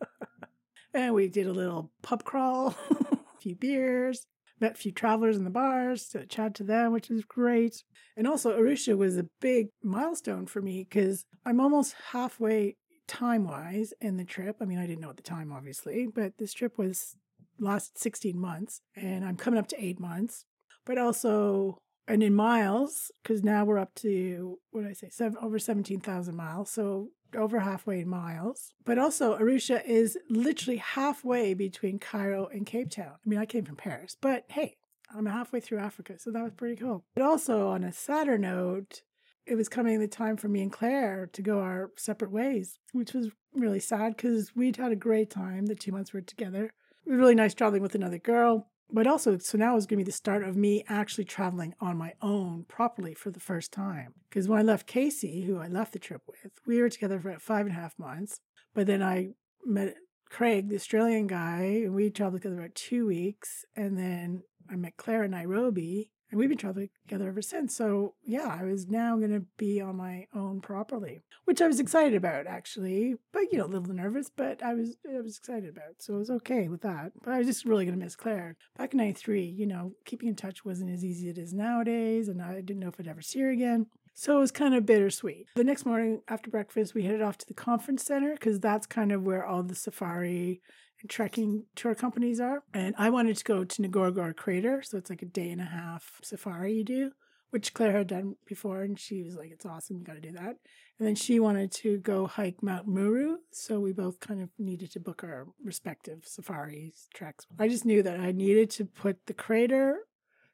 and 0.94 1.14
we 1.14 1.28
did 1.28 1.48
a 1.48 1.54
little 1.54 1.92
pub 2.02 2.24
crawl, 2.24 2.76
a 2.90 3.18
few 3.40 3.56
beers, 3.56 4.26
met 4.62 4.74
a 4.74 4.76
few 4.76 4.92
travelers 4.92 5.36
in 5.36 5.44
the 5.44 5.50
bars 5.50 6.08
to 6.10 6.26
chat 6.26 6.54
to 6.56 6.64
them, 6.64 6.94
which 6.94 7.10
was 7.10 7.26
great. 7.26 7.84
And 8.16 8.28
also, 8.28 8.58
Arusha 8.58 8.96
was 8.96 9.18
a 9.18 9.28
big 9.42 9.70
milestone 9.84 10.46
for 10.46 10.62
me 10.62 10.86
because 10.88 11.26
I'm 11.46 11.60
almost 11.60 11.96
halfway 12.12 12.78
time 13.08 13.44
wise 13.46 13.94
in 14.00 14.18
the 14.18 14.24
trip. 14.24 14.58
I 14.62 14.66
mean, 14.66 14.78
I 14.78 14.88
didn't 14.88 15.02
know 15.02 15.10
at 15.10 15.18
the 15.18 15.24
time, 15.24 15.52
obviously, 15.52 16.08
but 16.14 16.38
this 16.38 16.54
trip 16.54 16.78
was 16.78 17.18
last 17.60 17.98
16 18.00 18.40
months 18.40 18.82
and 18.96 19.26
I'm 19.26 19.36
coming 19.36 19.60
up 19.60 19.68
to 19.70 19.84
eight 19.84 20.00
months. 20.00 20.46
But 20.86 20.98
also, 20.98 21.78
and 22.08 22.24
in 22.24 22.34
miles, 22.34 23.12
because 23.22 23.44
now 23.44 23.66
we're 23.66 23.78
up 23.78 23.94
to, 23.96 24.60
what 24.72 24.82
did 24.82 24.90
I 24.90 24.94
say, 24.94 25.10
seven, 25.10 25.38
over 25.42 25.60
17,000 25.60 26.36
miles. 26.36 26.72
So 26.72 27.10
over 27.36 27.60
halfway 27.60 28.02
in 28.02 28.10
miles. 28.10 28.74
But 28.86 28.98
also, 28.98 29.38
Arusha 29.38 29.84
is 29.86 30.18
literally 30.30 30.78
halfway 30.78 31.54
between 31.54 32.00
Cairo 32.00 32.48
and 32.48 32.66
Cape 32.66 32.90
Town. 32.92 33.14
I 33.14 33.30
mean, 33.30 33.40
I 33.40 33.46
came 33.46 33.66
from 33.66 33.76
Paris, 33.76 34.18
but 34.20 34.46
hey, 34.50 34.78
I'm 35.16 35.26
halfway 35.26 35.60
through 35.60 35.80
Africa, 35.80 36.16
so 36.18 36.32
that 36.32 36.44
was 36.44 36.54
pretty 36.54 36.76
cool. 36.76 37.06
But 37.16 37.24
also, 37.24 37.68
on 37.68 37.84
a 37.84 37.92
sadder 37.92 38.38
note, 38.38 39.02
it 39.46 39.56
was 39.56 39.70
coming 39.70 40.00
the 40.00 40.08
time 40.08 40.38
for 40.38 40.48
me 40.48 40.62
and 40.62 40.72
Claire 40.72 41.30
to 41.34 41.42
go 41.42 41.60
our 41.60 41.92
separate 41.98 42.32
ways, 42.32 42.80
which 42.94 43.14
was 43.14 43.30
really 43.54 43.80
sad 43.80 44.16
because 44.16 44.56
we'd 44.56 44.78
had 44.78 44.92
a 44.92 44.96
great 44.96 45.30
time 45.30 45.66
the 45.66 45.76
two 45.76 45.92
months 45.92 46.14
we 46.14 46.20
were 46.20 46.26
together. 46.26 46.66
It 47.06 47.10
was 47.10 47.20
really 47.20 47.36
nice 47.36 47.54
traveling 47.54 47.82
with 47.82 47.96
another 47.96 48.20
girl. 48.20 48.71
But 48.94 49.08
also, 49.08 49.38
so 49.38 49.58
now 49.58 49.78
is 49.78 49.86
going 49.86 50.00
to 50.00 50.06
be 50.06 50.10
the 50.10 50.12
start 50.12 50.44
of 50.44 50.58
me 50.58 50.84
actually 50.88 51.24
traveling 51.24 51.74
on 51.80 51.98
my 51.98 52.14
own 52.22 52.66
properly 52.68 53.14
for 53.14 53.32
the 53.32 53.40
first 53.40 53.72
time. 53.72 54.16
Because 54.30 54.50
when 54.50 54.60
I 54.60 54.64
left 54.64 54.86
Casey, 54.86 55.44
who 55.44 55.60
I 55.60 55.68
left 55.68 55.94
the 55.94 56.00
trip 56.00 56.22
with, 56.28 56.52
we 56.68 56.82
were 56.82 56.90
together 56.90 57.20
for 57.20 57.30
about 57.30 57.42
five 57.42 57.66
and 57.66 57.76
a 57.76 57.80
half 57.80 57.98
months. 57.98 58.42
But 58.74 58.88
then 58.88 59.02
I 59.02 59.30
met 59.66 59.96
Craig, 60.30 60.70
the 60.70 60.76
Australian 60.76 61.28
guy, 61.28 61.84
and 61.84 61.94
we 61.94 62.10
traveled 62.10 62.42
together 62.42 62.60
about 62.60 62.76
two 62.76 63.08
weeks. 63.08 63.66
And 63.76 63.98
then 63.98 64.44
I 64.70 64.76
met 64.76 64.98
Claire 64.98 65.24
in 65.24 65.32
Nairobi, 65.32 66.12
and 66.32 66.40
we've 66.40 66.50
been 66.50 66.58
traveling 66.58 66.90
together 67.08 67.28
ever 67.28 67.42
since. 67.42 67.76
So 67.76 68.16
yeah, 68.24 68.58
I 68.60 68.64
was 68.64 68.88
now 68.88 69.18
going 69.18 69.34
to 69.34 69.46
be 69.58 69.82
on 69.82 69.98
my 69.98 70.28
own 70.34 70.62
properly, 70.62 71.22
which 71.46 71.62
I 71.62 71.68
was 71.68 71.80
excited 71.80 72.16
about 72.16 72.48
actually. 72.48 73.16
But 73.32 73.52
you 73.52 73.58
know, 73.58 73.66
a 73.66 73.68
little 73.68 73.94
nervous, 73.94 74.32
but 74.36 74.64
I 74.64 74.74
was 74.74 74.96
I 75.08 75.20
was 75.22 75.38
excited 75.38 75.70
about. 75.70 76.00
So 76.00 76.16
it 76.16 76.20
was 76.20 76.32
okay 76.32 76.68
with 76.68 76.82
that. 76.82 77.12
But 77.24 77.34
I 77.34 77.38
was 77.40 77.48
just 77.48 77.66
really 77.66 77.86
going 77.86 77.98
to 77.98 78.04
miss 78.04 78.16
Claire. 78.16 78.56
Back 78.78 78.94
in 78.94 78.98
'93, 78.98 79.44
you 79.44 79.68
know, 79.68 79.94
keeping 80.06 80.30
in 80.30 80.36
touch 80.36 80.66
wasn't 80.66 80.92
as 80.92 81.04
easy 81.04 81.30
as 81.30 81.38
it 81.38 81.42
is 81.42 81.54
nowadays, 81.54 82.28
and 82.28 82.42
I 82.42 82.56
didn't 82.56 82.80
know 82.80 82.90
if 82.90 83.00
I'd 83.00 83.08
ever 83.08 83.22
see 83.22 83.42
her 83.42 83.50
again. 83.50 83.88
So 84.14 84.38
it 84.38 84.42
was 84.42 84.52
kind 84.52 84.76
of 84.76 84.86
bittersweet. 84.86 85.48
The 85.56 85.64
next 85.64 85.86
morning 85.86 86.22
after 86.28 86.50
breakfast, 86.50 86.94
we 86.94 87.04
headed 87.04 87.22
off 87.22 87.38
to 87.40 87.48
the 87.48 87.54
conference 87.54 88.04
center 88.04 88.34
because 88.34 88.60
that's 88.60 88.86
kind 88.86 89.12
of 89.12 89.24
where 89.24 89.46
all 89.46 89.64
the 89.64 89.76
safari 89.76 90.62
trekking 91.08 91.66
tour 91.76 91.96
companies 91.96 92.40
are. 92.40 92.64
And 92.74 92.96
I 92.98 93.10
wanted 93.10 93.38
to 93.38 93.44
go 93.44 93.64
to 93.64 93.82
Ngorongoro 93.82 94.36
Crater. 94.36 94.82
So 94.82 94.98
it's 94.98 95.10
like 95.10 95.22
a 95.22 95.26
day 95.26 95.50
and 95.50 95.62
a 95.62 95.66
half 95.66 96.20
safari 96.24 96.74
you 96.74 96.84
do, 96.84 97.12
which 97.50 97.74
Claire 97.74 97.98
had 97.98 98.08
done 98.08 98.36
before. 98.46 98.82
And 98.82 99.00
she 99.00 99.24
was 99.24 99.36
like, 99.36 99.52
it's 99.52 99.66
awesome. 99.66 99.98
You 99.98 100.04
got 100.04 100.14
to 100.14 100.22
do 100.22 100.32
that. 100.34 100.58
And 101.00 101.08
then 101.08 101.16
she 101.16 101.40
wanted 101.40 101.72
to 101.74 101.98
go 101.98 102.28
hike 102.28 102.62
Mount 102.62 102.88
Meru. 102.88 103.38
So 103.52 103.80
we 103.80 103.94
both 103.94 104.20
kind 104.20 104.42
of 104.42 104.50
needed 104.60 104.92
to 104.92 105.00
book 105.00 105.24
our 105.24 105.48
respective 105.64 106.24
safaris 106.26 107.08
treks. 107.14 107.48
I 107.60 107.68
just 107.68 107.86
knew 107.86 108.04
that 108.04 108.20
I 108.20 108.32
needed 108.32 108.70
to 108.72 108.86
put 108.86 109.26
the 109.26 109.34
crater 109.34 110.00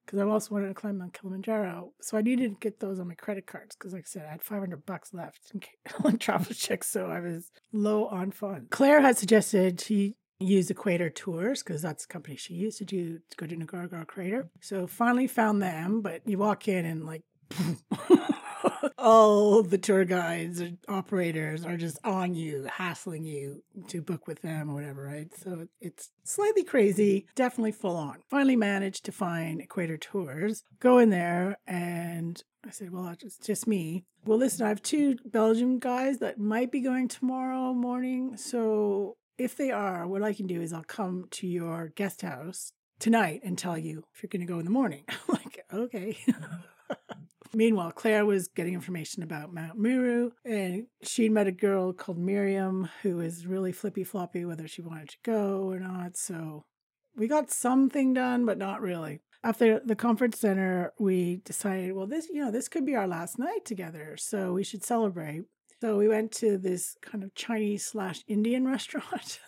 because 0.07 0.19
I 0.19 0.23
also 0.23 0.55
wanted 0.55 0.69
to 0.69 0.73
climb 0.73 0.99
Mount 0.99 1.13
Kilimanjaro. 1.13 1.91
So 2.01 2.17
I 2.17 2.21
needed 2.21 2.51
to 2.51 2.57
get 2.61 2.79
those 2.79 2.97
on 2.97 3.09
my 3.09 3.15
credit 3.15 3.45
cards 3.45 3.75
because, 3.75 3.91
like 3.91 4.03
I 4.03 4.07
said, 4.07 4.25
I 4.25 4.31
had 4.31 4.41
500 4.41 4.85
bucks 4.85 5.13
left 5.13 5.51
in 5.53 6.17
travel 6.17 6.53
checks, 6.55 6.87
so 6.87 7.07
I 7.07 7.19
was 7.19 7.51
low 7.73 8.07
on 8.07 8.31
funds. 8.31 8.67
Claire 8.71 9.01
had 9.01 9.17
suggested 9.17 9.81
she 9.81 10.15
use 10.39 10.69
Equator 10.69 11.09
Tours 11.09 11.63
because 11.63 11.81
that's 11.81 12.05
the 12.05 12.13
company 12.13 12.35
she 12.35 12.53
used 12.53 12.77
to 12.77 12.85
do 12.85 13.19
to 13.29 13.37
go 13.37 13.45
to 13.45 13.55
Ngorongoro 13.55 14.05
Crater. 14.07 14.49
So 14.61 14.87
finally 14.87 15.27
found 15.27 15.61
them, 15.61 16.01
but 16.01 16.21
you 16.25 16.37
walk 16.37 16.67
in 16.67 16.85
and 16.85 17.05
like 17.05 17.23
all 18.97 19.63
the 19.63 19.77
tour 19.77 20.05
guides 20.05 20.61
or 20.61 20.71
operators 20.87 21.65
are 21.65 21.77
just 21.77 21.97
on 22.03 22.33
you, 22.33 22.67
hassling 22.71 23.23
you 23.23 23.63
to 23.87 24.01
book 24.01 24.27
with 24.27 24.41
them 24.41 24.69
or 24.69 24.73
whatever, 24.73 25.03
right? 25.03 25.29
So 25.37 25.67
it's 25.79 26.11
slightly 26.23 26.63
crazy, 26.63 27.27
definitely 27.35 27.71
full 27.71 27.95
on. 27.95 28.17
Finally 28.29 28.55
managed 28.55 29.05
to 29.05 29.11
find 29.11 29.61
Equator 29.61 29.97
Tours, 29.97 30.63
go 30.79 30.97
in 30.97 31.09
there, 31.09 31.57
and 31.65 32.41
I 32.65 32.71
said, 32.71 32.91
well, 32.91 33.15
it's 33.21 33.37
just 33.37 33.67
me. 33.67 34.03
Well, 34.25 34.37
listen, 34.37 34.65
I 34.65 34.69
have 34.69 34.81
two 34.81 35.17
Belgian 35.25 35.79
guys 35.79 36.19
that 36.19 36.37
might 36.37 36.71
be 36.71 36.81
going 36.81 37.07
tomorrow 37.07 37.73
morning. 37.73 38.35
So 38.35 39.15
if 39.37 39.55
they 39.55 39.71
are, 39.71 40.07
what 40.07 40.23
I 40.23 40.33
can 40.33 40.47
do 40.47 40.61
is 40.61 40.73
I'll 40.73 40.83
come 40.83 41.27
to 41.31 41.47
your 41.47 41.89
guest 41.95 42.21
house 42.21 42.71
tonight 42.99 43.41
and 43.43 43.57
tell 43.57 43.77
you 43.77 44.03
if 44.13 44.23
you're 44.23 44.29
going 44.29 44.45
to 44.45 44.51
go 44.51 44.59
in 44.59 44.65
the 44.65 44.71
morning. 44.71 45.03
I'm 45.09 45.17
like, 45.29 45.65
okay. 45.71 46.17
Meanwhile, 47.53 47.91
Claire 47.91 48.25
was 48.25 48.49
getting 48.49 48.73
information 48.73 49.23
about 49.23 49.53
Mount 49.53 49.79
Meru, 49.79 50.31
and 50.43 50.87
she'd 51.01 51.31
met 51.31 51.47
a 51.47 51.51
girl 51.51 51.93
called 51.93 52.17
Miriam 52.17 52.89
who 53.01 53.17
was 53.17 53.47
really 53.47 53.71
flippy 53.71 54.03
floppy 54.03 54.43
whether 54.43 54.67
she 54.67 54.81
wanted 54.81 55.09
to 55.09 55.17
go 55.23 55.63
or 55.63 55.79
not. 55.79 56.17
So 56.17 56.65
we 57.15 57.27
got 57.27 57.49
something 57.49 58.13
done, 58.13 58.45
but 58.45 58.57
not 58.57 58.81
really. 58.81 59.21
After 59.43 59.79
the 59.79 59.95
conference 59.95 60.39
center, 60.39 60.93
we 60.99 61.37
decided, 61.37 61.93
well, 61.93 62.07
this, 62.07 62.27
you 62.27 62.43
know, 62.43 62.51
this 62.51 62.67
could 62.67 62.85
be 62.85 62.95
our 62.95 63.07
last 63.07 63.39
night 63.39 63.65
together, 63.65 64.17
so 64.17 64.53
we 64.53 64.63
should 64.63 64.83
celebrate. 64.83 65.43
So 65.79 65.97
we 65.97 66.07
went 66.07 66.31
to 66.33 66.57
this 66.57 66.95
kind 67.01 67.23
of 67.23 67.35
Chinese 67.35 67.85
slash 67.85 68.23
Indian 68.27 68.67
restaurant. 68.71 69.39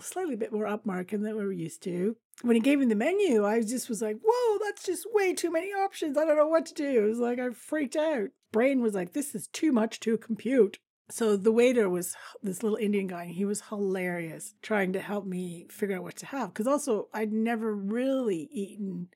Slightly 0.00 0.34
a 0.34 0.38
bit 0.38 0.52
more 0.52 0.66
upmarket 0.66 1.22
than 1.22 1.36
we 1.36 1.44
were 1.44 1.52
used 1.52 1.82
to. 1.84 2.16
When 2.42 2.56
he 2.56 2.60
gave 2.60 2.78
me 2.78 2.86
the 2.86 2.94
menu, 2.94 3.44
I 3.44 3.60
just 3.62 3.88
was 3.88 4.02
like, 4.02 4.18
whoa, 4.24 4.58
that's 4.64 4.84
just 4.84 5.06
way 5.12 5.34
too 5.34 5.50
many 5.50 5.68
options. 5.68 6.18
I 6.18 6.24
don't 6.24 6.36
know 6.36 6.46
what 6.46 6.66
to 6.66 6.74
do. 6.74 7.04
It 7.04 7.08
was 7.08 7.18
like 7.18 7.38
I 7.38 7.50
freaked 7.50 7.96
out. 7.96 8.28
Brain 8.52 8.80
was 8.80 8.94
like, 8.94 9.12
this 9.12 9.34
is 9.34 9.48
too 9.48 9.72
much 9.72 10.00
to 10.00 10.18
compute. 10.18 10.78
So 11.10 11.36
the 11.36 11.52
waiter 11.52 11.88
was 11.88 12.16
this 12.42 12.62
little 12.62 12.78
Indian 12.78 13.06
guy, 13.06 13.24
and 13.24 13.34
he 13.34 13.44
was 13.44 13.62
hilarious 13.68 14.54
trying 14.62 14.92
to 14.94 15.00
help 15.00 15.26
me 15.26 15.66
figure 15.70 15.96
out 15.96 16.02
what 16.02 16.16
to 16.16 16.26
have. 16.26 16.52
Because 16.52 16.66
also, 16.66 17.08
I'd 17.12 17.32
never 17.32 17.74
really 17.74 18.48
eaten 18.52 19.08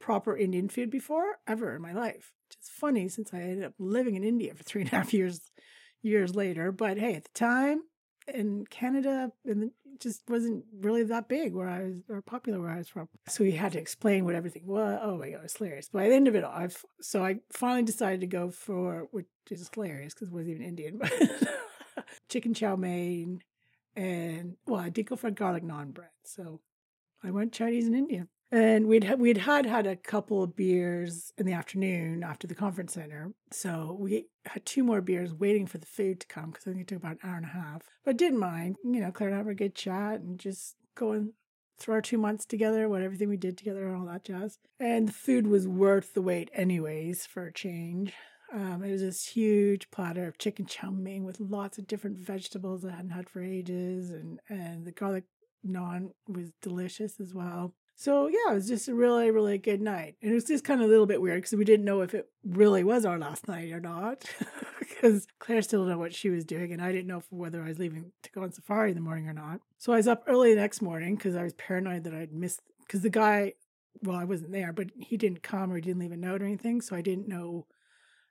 proper 0.00 0.36
Indian 0.36 0.68
food 0.68 0.90
before, 0.90 1.38
ever 1.46 1.76
in 1.76 1.82
my 1.82 1.92
life. 1.92 2.32
Which 2.48 2.58
is 2.60 2.68
funny 2.68 3.08
since 3.08 3.32
I 3.32 3.40
ended 3.40 3.64
up 3.64 3.74
living 3.78 4.14
in 4.14 4.24
India 4.24 4.54
for 4.54 4.62
three 4.62 4.82
and 4.82 4.92
a 4.92 4.96
half 4.96 5.12
years 5.14 5.40
years 6.04 6.34
later. 6.34 6.70
But 6.70 6.98
hey, 6.98 7.14
at 7.14 7.24
the 7.24 7.30
time 7.34 7.82
in 8.32 8.66
Canada, 8.66 9.32
and 9.44 9.70
just 10.00 10.22
wasn't 10.28 10.64
really 10.80 11.02
that 11.04 11.28
big 11.28 11.54
where 11.54 11.68
I 11.68 11.84
was 11.84 12.02
or 12.08 12.20
popular 12.20 12.60
where 12.60 12.70
I 12.70 12.78
was 12.78 12.88
from. 12.88 13.08
So 13.28 13.44
we 13.44 13.52
had 13.52 13.72
to 13.72 13.78
explain 13.78 14.24
what 14.24 14.34
everything 14.34 14.66
was. 14.66 14.98
Oh 15.02 15.16
my 15.16 15.30
god, 15.30 15.40
it's 15.44 15.56
hilarious. 15.56 15.88
By 15.88 16.08
the 16.08 16.14
end 16.14 16.28
of 16.28 16.34
it, 16.34 16.44
all, 16.44 16.52
I've 16.52 16.84
so 17.00 17.24
I 17.24 17.36
finally 17.52 17.82
decided 17.84 18.20
to 18.20 18.26
go 18.26 18.50
for 18.50 19.08
which 19.10 19.26
is 19.50 19.70
hilarious 19.72 20.14
because 20.14 20.28
it 20.28 20.34
wasn't 20.34 20.56
even 20.56 20.66
Indian, 20.66 20.98
but 21.00 21.12
chicken 22.28 22.54
chow 22.54 22.76
mein 22.76 23.42
and 23.96 24.56
well, 24.66 24.80
I 24.80 24.88
did 24.88 25.06
go 25.06 25.16
for 25.16 25.30
garlic 25.30 25.62
naan 25.62 25.92
bread. 25.92 26.10
So 26.24 26.60
I 27.22 27.30
went 27.30 27.52
Chinese 27.52 27.86
and 27.86 27.94
Indian. 27.94 28.28
And 28.54 28.86
we'd 28.86 29.12
we'd 29.18 29.38
had 29.38 29.66
had 29.66 29.84
a 29.84 29.96
couple 29.96 30.40
of 30.40 30.54
beers 30.54 31.32
in 31.36 31.44
the 31.44 31.52
afternoon 31.52 32.22
after 32.22 32.46
the 32.46 32.54
conference 32.54 32.92
center, 32.92 33.32
so 33.50 33.96
we 33.98 34.26
had 34.46 34.64
two 34.64 34.84
more 34.84 35.00
beers 35.00 35.34
waiting 35.34 35.66
for 35.66 35.78
the 35.78 35.86
food 35.86 36.20
to 36.20 36.26
come 36.28 36.52
because 36.52 36.68
I 36.68 36.70
think 36.70 36.82
it 36.82 36.86
took 36.86 36.98
about 36.98 37.18
an 37.20 37.28
hour 37.28 37.36
and 37.36 37.46
a 37.46 37.48
half. 37.48 37.82
But 38.04 38.16
didn't 38.16 38.38
mind, 38.38 38.76
you 38.84 39.00
know, 39.00 39.10
Claire 39.10 39.30
and 39.30 39.38
I 39.40 39.42
were 39.42 39.50
a 39.50 39.56
good 39.56 39.74
chat 39.74 40.20
and 40.20 40.38
just 40.38 40.76
going 40.94 41.32
through 41.80 41.94
our 41.94 42.00
two 42.00 42.16
months 42.16 42.46
together, 42.46 42.88
what 42.88 43.02
everything 43.02 43.28
we 43.28 43.36
did 43.36 43.58
together, 43.58 43.88
and 43.88 43.96
all 43.96 44.06
that 44.06 44.22
jazz. 44.22 44.60
And 44.78 45.08
the 45.08 45.12
food 45.12 45.48
was 45.48 45.66
worth 45.66 46.14
the 46.14 46.22
wait, 46.22 46.48
anyways, 46.54 47.26
for 47.26 47.46
a 47.46 47.52
change. 47.52 48.12
Um, 48.52 48.84
it 48.84 48.92
was 48.92 49.00
this 49.00 49.26
huge 49.26 49.90
platter 49.90 50.28
of 50.28 50.38
chicken 50.38 50.66
chow 50.66 50.90
mein 50.92 51.24
with 51.24 51.40
lots 51.40 51.76
of 51.76 51.88
different 51.88 52.18
vegetables 52.18 52.84
I 52.84 52.92
hadn't 52.92 53.10
had 53.10 53.28
for 53.28 53.42
ages, 53.42 54.10
and 54.10 54.38
and 54.48 54.84
the 54.84 54.92
garlic 54.92 55.24
naan 55.66 56.10
was 56.28 56.52
delicious 56.62 57.18
as 57.18 57.34
well. 57.34 57.74
So 57.96 58.26
yeah, 58.26 58.50
it 58.50 58.54
was 58.54 58.68
just 58.68 58.88
a 58.88 58.94
really, 58.94 59.30
really 59.30 59.58
good 59.58 59.80
night. 59.80 60.16
And 60.20 60.30
it 60.30 60.34
was 60.34 60.44
just 60.44 60.64
kind 60.64 60.80
of 60.80 60.86
a 60.86 60.90
little 60.90 61.06
bit 61.06 61.20
weird 61.20 61.42
because 61.42 61.56
we 61.56 61.64
didn't 61.64 61.84
know 61.84 62.00
if 62.02 62.14
it 62.14 62.28
really 62.44 62.82
was 62.84 63.04
our 63.04 63.18
last 63.18 63.48
night 63.48 63.72
or 63.72 63.80
not. 63.80 64.24
Because 64.80 65.26
Claire 65.38 65.60
still 65.60 65.80
didn't 65.80 65.92
know 65.92 65.98
what 65.98 66.14
she 66.14 66.30
was 66.30 66.44
doing, 66.46 66.72
and 66.72 66.80
I 66.80 66.90
didn't 66.90 67.08
know 67.08 67.22
whether 67.28 67.62
I 67.62 67.68
was 67.68 67.78
leaving 67.78 68.12
to 68.22 68.30
go 68.30 68.42
on 68.42 68.52
safari 68.52 68.90
in 68.90 68.94
the 68.94 69.02
morning 69.02 69.28
or 69.28 69.34
not. 69.34 69.60
So 69.76 69.92
I 69.92 69.96
was 69.96 70.08
up 70.08 70.24
early 70.26 70.54
the 70.54 70.60
next 70.60 70.80
morning 70.80 71.16
because 71.16 71.36
I 71.36 71.42
was 71.42 71.52
paranoid 71.52 72.04
that 72.04 72.14
I'd 72.14 72.32
missed 72.32 72.62
because 72.80 73.02
the 73.02 73.10
guy, 73.10 73.52
well, 74.02 74.16
I 74.16 74.24
wasn't 74.24 74.52
there, 74.52 74.72
but 74.72 74.86
he 74.96 75.18
didn't 75.18 75.42
come 75.42 75.70
or 75.70 75.76
he 75.76 75.82
didn't 75.82 76.00
leave 76.00 76.12
a 76.12 76.16
note 76.16 76.40
or 76.40 76.46
anything. 76.46 76.80
So 76.80 76.96
I 76.96 77.02
didn't 77.02 77.28
know 77.28 77.66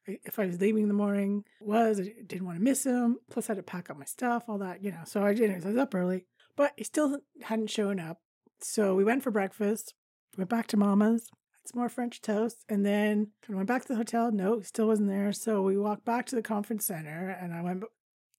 if 0.08 0.39
I 0.39 0.47
was 0.47 0.60
leaving 0.60 0.84
in 0.84 0.88
the 0.88 0.95
morning, 0.95 1.43
was 1.62 1.99
I 1.99 2.13
didn't 2.26 2.45
want 2.45 2.58
to 2.58 2.63
miss 2.63 2.86
him. 2.86 3.19
Plus, 3.30 3.49
I 3.49 3.54
had 3.54 3.58
to 3.58 3.63
pack 3.63 3.89
up 3.91 3.97
my 3.97 4.06
stuff, 4.06 4.45
all 4.47 4.58
that, 4.58 4.84
you 4.84 4.91
know. 4.91 5.04
So 5.06 5.23
I 5.23 5.34
didn't. 5.34 5.62
So 5.62 5.67
I 5.67 5.71
was 5.73 5.80
up 5.80 5.93
early, 5.93 6.26
but 6.56 6.73
he 6.76 6.84
still 6.84 7.19
hadn't 7.43 7.69
shown 7.69 7.99
up. 7.99 8.22
So 8.63 8.95
we 8.95 9.04
went 9.04 9.23
for 9.23 9.32
breakfast, 9.32 9.93
went 10.38 10.49
back 10.49 10.67
to 10.67 10.78
Mama's, 10.78 11.30
had 11.52 11.67
some 11.67 11.80
more 11.80 11.89
French 11.89 12.21
toast, 12.21 12.63
and 12.69 12.86
then 12.86 13.32
kind 13.41 13.52
of 13.52 13.56
went 13.58 13.67
back 13.67 13.84
to 13.84 13.88
the 13.89 13.97
hotel. 13.97 14.32
No, 14.32 14.62
still 14.62 14.88
wasn't 14.88 15.10
there. 15.10 15.34
So 15.34 15.62
we 15.62 15.78
walked 15.78 16.06
back 16.06 16.26
to 16.28 16.36
the 16.36 16.41
conference 16.41 16.86
center, 16.86 17.30
and 17.30 17.54
I 17.54 17.62
went 17.62 17.84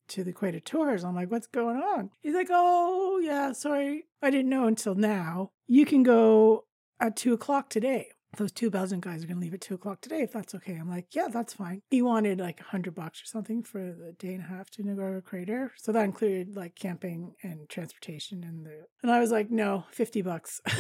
to 0.09 0.25
the 0.25 0.31
Equator 0.31 0.61
Tours. 0.61 1.05
I'm 1.05 1.15
like, 1.15 1.31
what's 1.31 1.47
going 1.47 1.77
on? 1.77 2.11
He's 2.21 2.35
like, 2.35 2.49
oh, 2.51 3.21
yeah, 3.23 3.53
sorry. 3.53 4.05
I 4.23 4.31
didn't 4.31 4.51
know 4.51 4.67
until 4.67 4.95
now. 4.95 5.51
You 5.67 5.87
can 5.87 6.03
go 6.03 6.65
at 7.01 7.17
two 7.17 7.33
o'clock 7.33 7.71
today. 7.71 8.09
Those 8.37 8.53
two 8.53 8.71
Belgian 8.71 9.01
guys 9.01 9.23
are 9.23 9.27
going 9.27 9.39
to 9.39 9.43
leave 9.43 9.55
at 9.55 9.61
two 9.61 9.75
o'clock 9.75 10.01
today, 10.01 10.23
if 10.23 10.33
that's 10.33 10.55
okay. 10.55 10.75
I'm 10.75 10.89
like, 10.89 11.15
yeah, 11.15 11.29
that's 11.29 11.55
fine. 11.55 11.83
He 11.91 12.03
wanted 12.03 12.41
like 12.41 12.61
a 12.61 12.65
hundred 12.65 12.95
bucks 12.95 13.23
or 13.23 13.27
something 13.27 13.63
for 13.63 13.81
the 13.81 14.15
day 14.19 14.35
and 14.35 14.43
a 14.43 14.47
half 14.47 14.71
to 14.71 14.83
Ngorongoro 14.83 15.25
Crater. 15.25 15.73
So 15.77 15.93
that 15.93 16.05
included 16.05 16.57
like 16.57 16.75
camping 16.75 17.35
and 17.43 17.69
transportation 17.69 18.45
and 18.45 18.67
the, 18.67 18.87
and 19.03 19.11
I 19.11 19.21
was 19.21 19.31
like, 19.31 19.51
no, 19.51 19.85
50 19.91 20.23
bucks. 20.23 20.61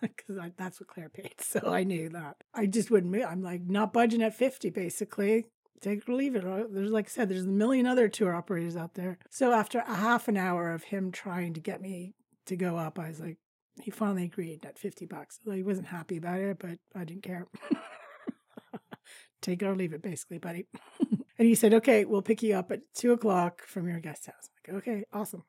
Because 0.00 0.36
that's 0.56 0.80
what 0.80 0.88
Claire 0.88 1.08
paid. 1.08 1.34
So 1.38 1.60
I 1.72 1.84
knew 1.84 2.08
that. 2.08 2.36
I 2.52 2.66
just 2.66 2.90
wouldn't, 2.90 3.14
I'm 3.24 3.40
like, 3.40 3.62
not 3.62 3.92
budging 3.92 4.20
at 4.22 4.34
50 4.34 4.70
basically 4.70 5.46
take 5.82 5.98
it 5.98 6.08
or 6.08 6.14
leave 6.14 6.36
it. 6.36 6.44
There's, 6.72 6.90
like 6.90 7.06
I 7.06 7.08
said, 7.08 7.28
there's 7.28 7.44
a 7.44 7.48
million 7.48 7.86
other 7.86 8.08
tour 8.08 8.34
operators 8.34 8.76
out 8.76 8.94
there. 8.94 9.18
So 9.30 9.52
after 9.52 9.80
a 9.80 9.94
half 9.94 10.28
an 10.28 10.36
hour 10.36 10.72
of 10.72 10.84
him 10.84 11.10
trying 11.10 11.54
to 11.54 11.60
get 11.60 11.82
me 11.82 12.14
to 12.46 12.56
go 12.56 12.76
up, 12.76 12.98
I 12.98 13.08
was 13.08 13.20
like, 13.20 13.38
he 13.80 13.90
finally 13.90 14.24
agreed 14.24 14.64
at 14.64 14.78
50 14.78 15.06
bucks. 15.06 15.38
He 15.44 15.62
wasn't 15.62 15.88
happy 15.88 16.16
about 16.16 16.40
it, 16.40 16.58
but 16.58 16.78
I 16.94 17.04
didn't 17.04 17.22
care. 17.22 17.46
take 19.40 19.62
it 19.62 19.66
or 19.66 19.74
leave 19.74 19.92
it, 19.92 20.02
basically, 20.02 20.38
buddy. 20.38 20.66
and 21.00 21.48
he 21.48 21.54
said, 21.54 21.74
okay, 21.74 22.04
we'll 22.04 22.22
pick 22.22 22.42
you 22.42 22.54
up 22.54 22.70
at 22.70 22.80
two 22.94 23.12
o'clock 23.12 23.62
from 23.66 23.88
your 23.88 24.00
guest 24.00 24.26
house. 24.26 24.48
I'm 24.68 24.74
like, 24.74 24.82
okay, 24.82 25.04
awesome. 25.12 25.44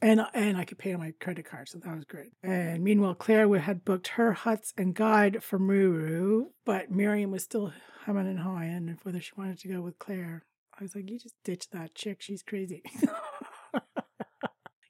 And, 0.00 0.20
and 0.34 0.56
I 0.56 0.64
could 0.64 0.78
pay 0.78 0.92
on 0.92 1.00
my 1.00 1.12
credit 1.20 1.44
card, 1.44 1.68
so 1.68 1.78
that 1.78 1.94
was 1.94 2.04
great. 2.04 2.32
And 2.42 2.82
meanwhile, 2.82 3.14
Claire 3.14 3.48
had 3.60 3.84
booked 3.84 4.08
her 4.08 4.32
huts 4.32 4.72
and 4.76 4.94
guide 4.94 5.44
for 5.44 5.58
Meru, 5.58 6.46
but 6.64 6.90
Miriam 6.90 7.30
was 7.30 7.44
still 7.44 7.72
humming 8.04 8.26
and 8.26 8.40
hawing 8.40 8.88
and 8.88 8.98
whether 9.04 9.20
she 9.20 9.32
wanted 9.36 9.60
to 9.60 9.68
go 9.68 9.80
with 9.80 9.98
Claire. 10.00 10.44
I 10.78 10.82
was 10.82 10.96
like, 10.96 11.08
you 11.08 11.20
just 11.20 11.36
ditch 11.44 11.70
that 11.70 11.94
chick. 11.94 12.20
She's 12.20 12.42
crazy. 12.42 12.82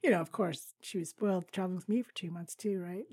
you 0.03 0.11
know, 0.11 0.21
of 0.21 0.33
course, 0.33 0.75
she 0.81 0.99
was 0.99 1.11
spoiled 1.11 1.51
traveling 1.53 1.77
with 1.77 1.89
me 1.89 2.03
for 2.03 2.13
two 2.13 2.31
months 2.31 2.55
too, 2.55 2.81
right? 2.81 3.07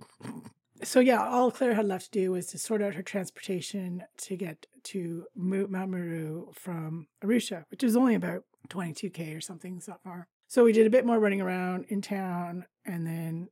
so 0.84 1.00
yeah, 1.00 1.24
all 1.24 1.52
Claire 1.52 1.74
had 1.76 1.86
left 1.86 2.06
to 2.06 2.20
do 2.20 2.32
was 2.32 2.48
to 2.48 2.58
sort 2.58 2.82
out 2.82 2.96
her 2.96 3.02
transportation 3.02 4.04
to 4.18 4.36
get 4.36 4.66
to 4.84 5.26
Mount 5.36 5.70
Meru 5.90 6.52
from 6.54 7.08
Arusha, 7.24 7.66
which 7.70 7.84
is 7.84 7.96
only 7.96 8.16
about 8.16 8.44
22k 8.70 9.38
or 9.38 9.42
something 9.42 9.80
so 9.80 9.96
far. 10.04 10.28
So 10.48 10.64
we 10.64 10.74
did 10.74 10.88
a 10.88 10.92
bit 10.92 11.06
more 11.06 11.20
running 11.20 11.42
around 11.42 11.86
in 11.90 12.02
town, 12.02 12.66
and 12.86 13.06
then 13.06 13.50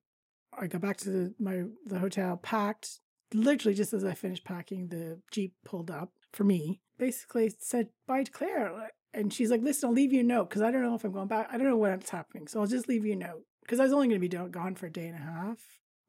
I 0.58 0.68
got 0.68 0.82
back 0.82 0.98
to 0.98 1.10
the, 1.10 1.34
my 1.40 1.64
the 1.86 2.00
hotel, 2.00 2.38
packed. 2.38 3.00
Literally, 3.34 3.76
just 3.76 3.94
as 3.94 4.06
I 4.06 4.14
finished 4.14 4.46
packing, 4.46 4.88
the 4.88 5.20
jeep 5.32 5.54
pulled 5.66 5.92
up 5.92 6.12
for 6.32 6.44
me. 6.44 6.82
Basically, 6.98 7.54
said 7.60 7.90
bye 8.08 8.24
to 8.24 8.32
Claire, 8.32 8.72
and 9.18 9.34
she's 9.34 9.52
like, 9.52 9.62
"Listen, 9.62 9.90
I'll 9.90 9.96
leave 9.96 10.14
you 10.14 10.22
a 10.22 10.24
note 10.24 10.50
because 10.50 10.62
I 10.62 10.72
don't 10.72 10.84
know 10.84 10.96
if 10.96 11.04
I'm 11.04 11.12
going 11.12 11.28
back. 11.28 11.48
I 11.52 11.58
don't 11.58 11.68
know 11.68 11.78
what's 11.78 12.10
happening, 12.10 12.48
so 12.48 12.60
I'll 12.60 12.68
just 12.68 12.88
leave 12.88 13.06
you 13.06 13.14
a 13.14 13.18
note 13.18 13.44
because 13.64 13.80
I 13.80 13.84
was 13.84 13.94
only 13.94 14.08
going 14.08 14.22
to 14.22 14.28
be 14.28 14.50
gone 14.50 14.76
for 14.76 14.86
a 14.86 14.92
day 14.92 15.08
and 15.08 15.16
a 15.16 15.20
half." 15.20 15.60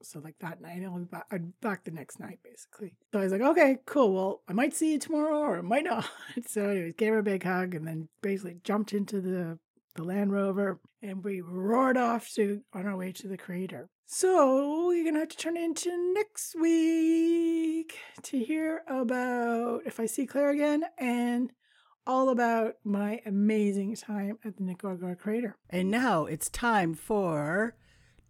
So 0.03 0.21
like 0.21 0.37
that 0.41 0.61
night, 0.61 0.83
I'll 0.85 0.99
be 0.99 1.05
back. 1.05 1.27
I'm 1.33 1.55
back 1.61 1.85
the 1.85 1.91
next 1.91 2.21
night, 2.21 2.39
basically. 2.45 2.95
So 3.13 3.19
I 3.19 3.25
was 3.25 3.33
like, 3.33 3.41
okay, 3.41 3.79
cool. 3.85 4.13
Well, 4.13 4.43
I 4.49 4.53
might 4.53 4.75
see 4.75 4.93
you 4.93 4.99
tomorrow, 4.99 5.39
or 5.41 5.59
I 5.59 5.63
might 5.63 5.85
not. 5.85 6.09
so 6.47 6.69
anyways, 6.69 6.95
gave 6.97 7.13
her 7.13 7.19
a 7.19 7.23
big 7.25 7.43
hug, 7.43 7.75
and 7.75 7.87
then 7.87 8.09
basically 8.23 8.61
jumped 8.63 8.93
into 8.93 9.21
the 9.21 9.59
the 9.97 10.05
Land 10.05 10.33
Rover, 10.33 10.79
and 11.03 11.25
we 11.25 11.41
roared 11.41 11.97
off 11.97 12.33
to 12.35 12.63
on 12.73 12.87
our 12.87 12.97
way 12.97 13.11
to 13.13 13.27
the 13.27 13.37
crater. 13.37 13.89
So 14.07 14.91
you're 14.91 15.05
gonna 15.05 15.19
have 15.19 15.29
to 15.29 15.37
turn 15.37 15.57
into 15.57 15.91
next 16.15 16.55
week 16.55 17.99
to 18.23 18.39
hear 18.39 18.83
about 18.87 19.83
if 19.85 19.99
I 19.99 20.07
see 20.07 20.25
Claire 20.25 20.51
again 20.51 20.85
and 20.97 21.53
all 22.09 22.31
about 22.31 22.77
my 22.83 23.21
amazing 23.27 23.95
time 23.95 24.39
at 24.43 24.57
the 24.57 24.63
Ngorongoro 24.63 25.17
crater. 25.19 25.55
And 25.69 25.91
now 25.91 26.25
it's 26.25 26.49
time 26.49 26.95
for 26.95 27.77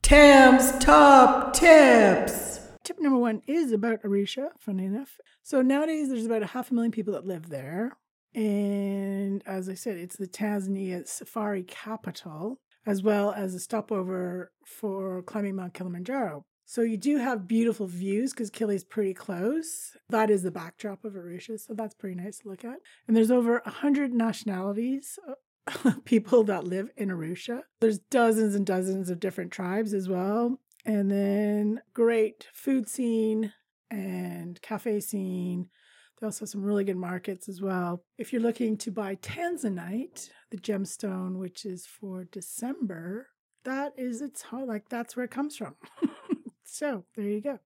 Tam's 0.02 0.76
top 0.84 1.54
tips. 1.54 2.60
Tip 2.82 3.00
number 3.00 3.18
one 3.18 3.40
is 3.46 3.70
about 3.70 4.02
Arusha, 4.02 4.48
funny 4.58 4.84
enough. 4.84 5.18
So 5.44 5.62
nowadays 5.62 6.08
there's 6.08 6.26
about 6.26 6.42
a 6.42 6.46
half 6.46 6.70
a 6.70 6.74
million 6.74 6.90
people 6.90 7.12
that 7.14 7.24
live 7.26 7.50
there. 7.50 7.96
And 8.34 9.42
as 9.46 9.68
I 9.68 9.74
said, 9.74 9.96
it's 9.96 10.16
the 10.16 10.26
Tanzania 10.26 11.06
safari 11.06 11.62
capital, 11.62 12.60
as 12.84 13.02
well 13.02 13.32
as 13.32 13.54
a 13.54 13.60
stopover 13.60 14.52
for 14.66 15.22
climbing 15.22 15.56
Mount 15.56 15.74
Kilimanjaro. 15.74 16.44
So 16.68 16.82
you 16.82 16.98
do 16.98 17.16
have 17.16 17.48
beautiful 17.48 17.86
views 17.86 18.34
because 18.34 18.50
Kili's 18.50 18.84
pretty 18.84 19.14
close. 19.14 19.96
That 20.10 20.28
is 20.28 20.42
the 20.42 20.50
backdrop 20.50 21.02
of 21.02 21.14
Arusha, 21.14 21.58
so 21.58 21.72
that's 21.72 21.94
pretty 21.94 22.14
nice 22.14 22.40
to 22.40 22.48
look 22.50 22.62
at. 22.62 22.76
And 23.06 23.16
there's 23.16 23.30
over 23.30 23.62
100 23.64 24.12
nationalities, 24.12 25.18
uh, 25.26 25.92
people 26.04 26.44
that 26.44 26.64
live 26.64 26.90
in 26.94 27.08
Arusha. 27.08 27.62
There's 27.80 27.98
dozens 27.98 28.54
and 28.54 28.66
dozens 28.66 29.08
of 29.08 29.18
different 29.18 29.50
tribes 29.50 29.94
as 29.94 30.10
well. 30.10 30.60
And 30.84 31.10
then 31.10 31.80
great 31.94 32.48
food 32.52 32.86
scene 32.86 33.54
and 33.90 34.60
cafe 34.60 35.00
scene 35.00 35.70
they 36.20 36.26
also 36.26 36.40
have 36.40 36.50
some 36.50 36.64
really 36.64 36.84
good 36.84 36.96
markets 36.96 37.48
as 37.48 37.62
well. 37.62 38.02
If 38.18 38.32
you're 38.32 38.42
looking 38.42 38.76
to 38.78 38.90
buy 38.90 39.14
tanzanite, 39.16 40.28
the 40.50 40.58
gemstone, 40.58 41.38
which 41.38 41.64
is 41.64 41.86
for 41.86 42.24
December, 42.24 43.28
that 43.64 43.92
is 43.96 44.20
its 44.20 44.44
like 44.52 44.88
that's 44.88 45.16
where 45.16 45.24
it 45.24 45.30
comes 45.30 45.56
from. 45.56 45.76
so 46.68 47.04
there 47.16 47.24
you 47.24 47.40
go. 47.40 47.58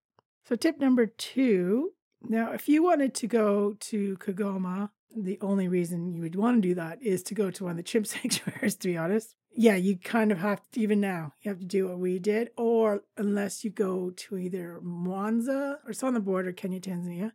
So 0.47 0.55
tip 0.55 0.79
number 0.79 1.05
two. 1.05 1.91
Now, 2.21 2.53
if 2.53 2.69
you 2.69 2.83
wanted 2.83 3.13
to 3.15 3.27
go 3.27 3.75
to 3.79 4.17
Kigoma, 4.17 4.89
the 5.15 5.37
only 5.41 5.67
reason 5.67 6.13
you 6.13 6.21
would 6.21 6.35
want 6.35 6.61
to 6.61 6.69
do 6.69 6.75
that 6.75 7.01
is 7.01 7.21
to 7.23 7.35
go 7.35 7.51
to 7.51 7.65
one 7.65 7.71
of 7.71 7.77
the 7.77 7.83
chimp 7.83 8.07
sanctuaries, 8.07 8.75
to 8.75 8.87
be 8.87 8.97
honest. 8.97 9.35
Yeah, 9.55 9.75
you 9.75 9.97
kind 9.97 10.31
of 10.31 10.39
have 10.39 10.61
to, 10.71 10.79
even 10.79 10.99
now, 10.99 11.33
you 11.41 11.49
have 11.49 11.59
to 11.59 11.65
do 11.65 11.87
what 11.87 11.99
we 11.99 12.17
did, 12.17 12.49
or 12.57 13.03
unless 13.17 13.63
you 13.63 13.69
go 13.69 14.09
to 14.09 14.37
either 14.37 14.79
Mwanza 14.83 15.77
or 15.85 15.91
it's 15.91 16.01
on 16.01 16.15
the 16.15 16.19
border, 16.19 16.51
Kenya, 16.51 16.79
Tanzania, 16.79 17.33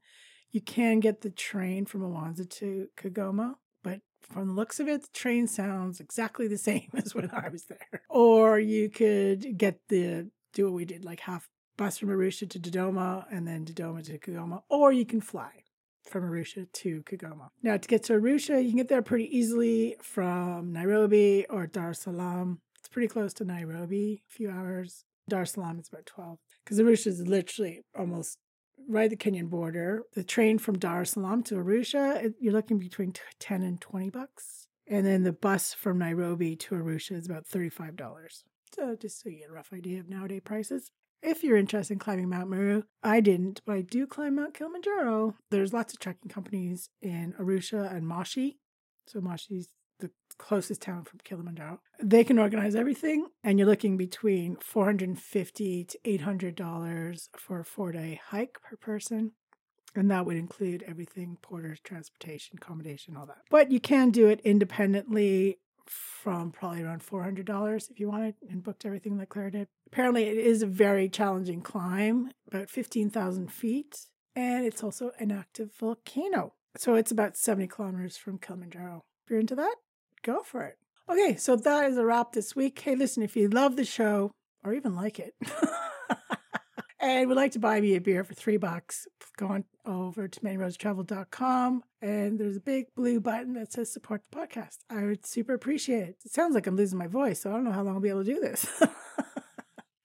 you 0.51 0.61
can 0.61 0.99
get 0.99 1.21
the 1.21 1.31
train 1.31 1.85
from 1.85 2.01
Mwanza 2.01 2.49
to 2.51 2.89
Kigoma. 2.97 3.55
but 3.85 4.01
from 4.21 4.49
the 4.49 4.53
looks 4.55 4.81
of 4.81 4.89
it, 4.89 5.03
the 5.03 5.09
train 5.13 5.47
sounds 5.47 6.01
exactly 6.01 6.49
the 6.49 6.59
same 6.71 6.89
as 6.95 7.15
when 7.15 7.31
I 7.31 7.49
was 7.51 7.65
there. 7.67 8.03
Or 8.09 8.59
you 8.59 8.89
could 8.89 9.57
get 9.57 9.81
the 9.89 10.31
do 10.53 10.65
what 10.65 10.73
we 10.73 10.85
did, 10.85 11.05
like 11.05 11.21
half 11.21 11.49
bus 11.79 11.97
from 11.97 12.11
Arusha 12.11 12.51
to 12.51 12.59
Dodoma 12.59 13.25
and 13.31 13.49
then 13.49 13.65
Dodoma 13.65 14.05
to 14.05 14.19
Kigoma, 14.19 14.63
or 14.69 14.93
you 14.93 15.07
can 15.07 15.23
fly 15.23 15.65
from 16.05 16.25
Arusha 16.25 16.71
to 16.73 17.03
Kigoma. 17.05 17.49
Now, 17.63 17.79
to 17.79 17.89
get 17.89 18.03
to 18.05 18.15
Arusha, 18.15 18.63
you 18.63 18.71
can 18.71 18.77
get 18.77 18.89
there 18.89 19.01
pretty 19.01 19.35
easily 19.35 19.97
from 20.03 20.73
Nairobi 20.73 21.47
or 21.49 21.67
Dar 21.67 21.91
es 21.91 22.01
Salaam. 22.01 22.61
It's 22.79 22.89
pretty 22.89 23.09
close 23.09 23.33
to 23.35 23.45
Nairobi, 23.45 24.23
a 24.29 24.33
few 24.33 24.51
hours. 24.51 25.05
Dar 25.29 25.43
es 25.43 25.53
Salaam 25.53 25.79
is 25.79 25.89
about 25.89 26.07
12. 26.07 26.39
Because 26.65 26.79
Arusha 26.79 27.07
is 27.07 27.27
literally 27.27 27.83
almost 27.97 28.39
right 28.89 29.11
at 29.11 29.11
the 29.11 29.17
Kenyan 29.17 29.49
border. 29.49 30.03
The 30.15 30.25
train 30.25 30.59
from 30.59 30.79
Dar 30.79 31.03
es 31.03 31.13
Salaam 31.13 31.43
to 31.45 31.55
Arusha, 31.55 32.35
you're 32.41 32.53
looking 32.53 32.79
between 32.79 33.15
10 33.39 33.63
and 33.63 33.81
20 33.81 34.11
bucks. 34.11 34.67
And 34.91 35.07
then 35.07 35.23
the 35.23 35.33
bus 35.33 35.75
from 35.75 35.99
Nairobi 35.99 36.57
to 36.57 36.75
Arusha 36.75 37.13
is 37.13 37.27
about 37.27 37.47
$35. 37.47 38.43
So 38.75 38.97
just 38.97 39.23
so 39.23 39.29
you 39.29 39.41
get 39.41 39.51
a 39.51 39.53
rough 39.53 39.73
idea 39.73 40.01
of 40.01 40.09
nowadays 40.09 40.43
prices. 40.45 40.91
If 41.23 41.43
you're 41.43 41.57
interested 41.57 41.95
in 41.95 41.99
climbing 41.99 42.29
Mount 42.29 42.49
Meru, 42.49 42.85
I 43.03 43.21
didn't, 43.21 43.61
but 43.67 43.75
I 43.75 43.81
do 43.83 44.07
climb 44.07 44.37
Mount 44.37 44.55
Kilimanjaro. 44.55 45.35
There's 45.51 45.73
lots 45.73 45.93
of 45.93 45.99
trekking 45.99 46.31
companies 46.31 46.91
in 47.03 47.35
Arusha 47.39 47.93
and 47.93 48.07
Moshi. 48.07 48.59
So 49.07 49.21
Moshi's 49.21 49.69
the 49.99 50.11
closest 50.39 50.81
town 50.83 51.05
from 51.05 51.19
Kilimanjaro. 51.25 51.81
They 52.01 52.23
can 52.23 52.39
organize 52.39 52.77
everything, 52.77 53.27
and 53.43 53.59
you're 53.59 53.67
looking 53.67 53.97
between 53.97 54.57
450 54.57 55.85
to 55.85 55.99
800 56.05 56.55
dollars 56.55 57.29
for 57.37 57.61
a 57.61 57.65
four 57.65 57.93
day 57.93 58.21
hike 58.29 58.59
per 58.63 58.77
person. 58.77 59.33
And 59.97 60.11
that 60.11 60.27
would 60.27 60.37
include 60.37 60.85
everything 60.87 61.39
porters, 61.43 61.81
transportation, 61.81 62.59
accommodation, 62.61 63.17
all 63.17 63.27
that. 63.27 63.39
But 63.51 63.73
you 63.73 63.81
can 63.81 64.11
do 64.11 64.29
it 64.29 64.41
independently 64.45 65.59
from 65.87 66.53
probably 66.53 66.83
around 66.83 67.01
$400 67.03 67.91
if 67.91 67.99
you 67.99 68.09
wanted 68.09 68.35
and 68.49 68.63
booked 68.63 68.85
everything 68.85 69.17
that 69.17 69.31
Claire 69.31 69.51
did. 69.51 69.69
Apparently, 69.91 70.25
it 70.25 70.37
is 70.37 70.63
a 70.63 70.67
very 70.67 71.09
challenging 71.09 71.63
climb, 71.63 72.31
about 72.47 72.69
15,000 72.69 73.51
feet, 73.51 74.07
and 74.37 74.67
it's 74.67 74.83
also 74.83 75.13
an 75.19 75.33
active 75.33 75.73
volcano. 75.75 76.53
So 76.77 76.95
it's 76.95 77.11
about 77.11 77.37
70 77.37 77.69
kilometers 77.69 78.17
from 78.17 78.39
Kilimanjaro. 78.39 79.03
If 79.25 79.31
you're 79.31 79.41
into 79.41 79.57
that, 79.57 79.77
go 80.23 80.43
for 80.43 80.63
it. 80.63 80.77
Okay, 81.09 81.37
so 81.37 81.57
that 81.57 81.91
is 81.91 81.97
a 81.97 82.05
wrap 82.05 82.33
this 82.33 82.55
week. 82.55 82.79
Hey, 82.79 82.95
listen, 82.95 83.23
if 83.23 83.35
you 83.35 83.49
love 83.49 83.77
the 83.77 83.85
show 83.85 84.31
or 84.63 84.75
even 84.75 84.95
like 84.95 85.19
it, 85.19 85.35
and 87.01 87.27
would 87.29 87.37
like 87.37 87.53
to 87.53 87.59
buy 87.59 87.81
me 87.81 87.95
a 87.97 88.01
beer 88.01 88.25
for 88.25 88.35
three 88.35 88.59
bucks, 88.59 89.07
go 89.39 89.47
on 89.47 89.65
over 89.87 90.29
to 90.29 90.41
manyroadstravel.com 90.41 91.83
and 92.03 92.39
there's 92.39 92.57
a 92.57 92.61
big 92.61 92.87
blue 92.95 93.21
button 93.21 93.55
that 93.55 93.73
says 93.73 93.91
support 93.91 94.21
the 94.31 94.37
podcast. 94.37 94.79
I 94.91 95.05
would 95.05 95.25
super 95.25 95.55
appreciate 95.55 96.03
it. 96.03 96.17
It 96.27 96.33
sounds 96.33 96.55
like 96.55 96.67
I'm 96.67 96.77
losing 96.77 96.99
my 96.99 97.07
voice, 97.07 97.41
so 97.41 97.51
I 97.51 97.55
don't 97.55 97.65
know 97.65 97.73
how 97.73 97.83
long 97.83 97.95
I'll 97.95 98.01
be 98.01 98.11
able 98.11 98.25
to 98.25 98.35
do 98.35 98.41
this. 98.41 98.67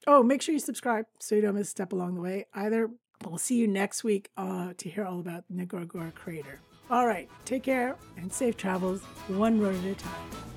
oh, 0.07 0.23
make 0.23 0.41
sure 0.41 0.53
you 0.53 0.59
subscribe 0.59 1.05
so 1.19 1.35
you 1.35 1.41
don't 1.41 1.55
miss 1.55 1.67
a 1.67 1.71
step 1.71 1.93
along 1.93 2.15
the 2.15 2.21
way 2.21 2.45
either. 2.53 2.89
We'll 3.25 3.37
see 3.37 3.55
you 3.55 3.67
next 3.67 4.03
week 4.03 4.29
uh, 4.37 4.73
to 4.77 4.89
hear 4.89 5.05
all 5.05 5.19
about 5.19 5.45
the 5.49 5.65
Ngorongoro 5.65 6.13
crater. 6.13 6.59
All 6.89 7.07
right, 7.07 7.29
take 7.45 7.63
care 7.63 7.95
and 8.17 8.31
safe 8.31 8.57
travels, 8.57 9.01
one 9.27 9.59
road 9.59 9.77
at 9.85 9.91
a 9.91 9.95
time. 9.95 10.52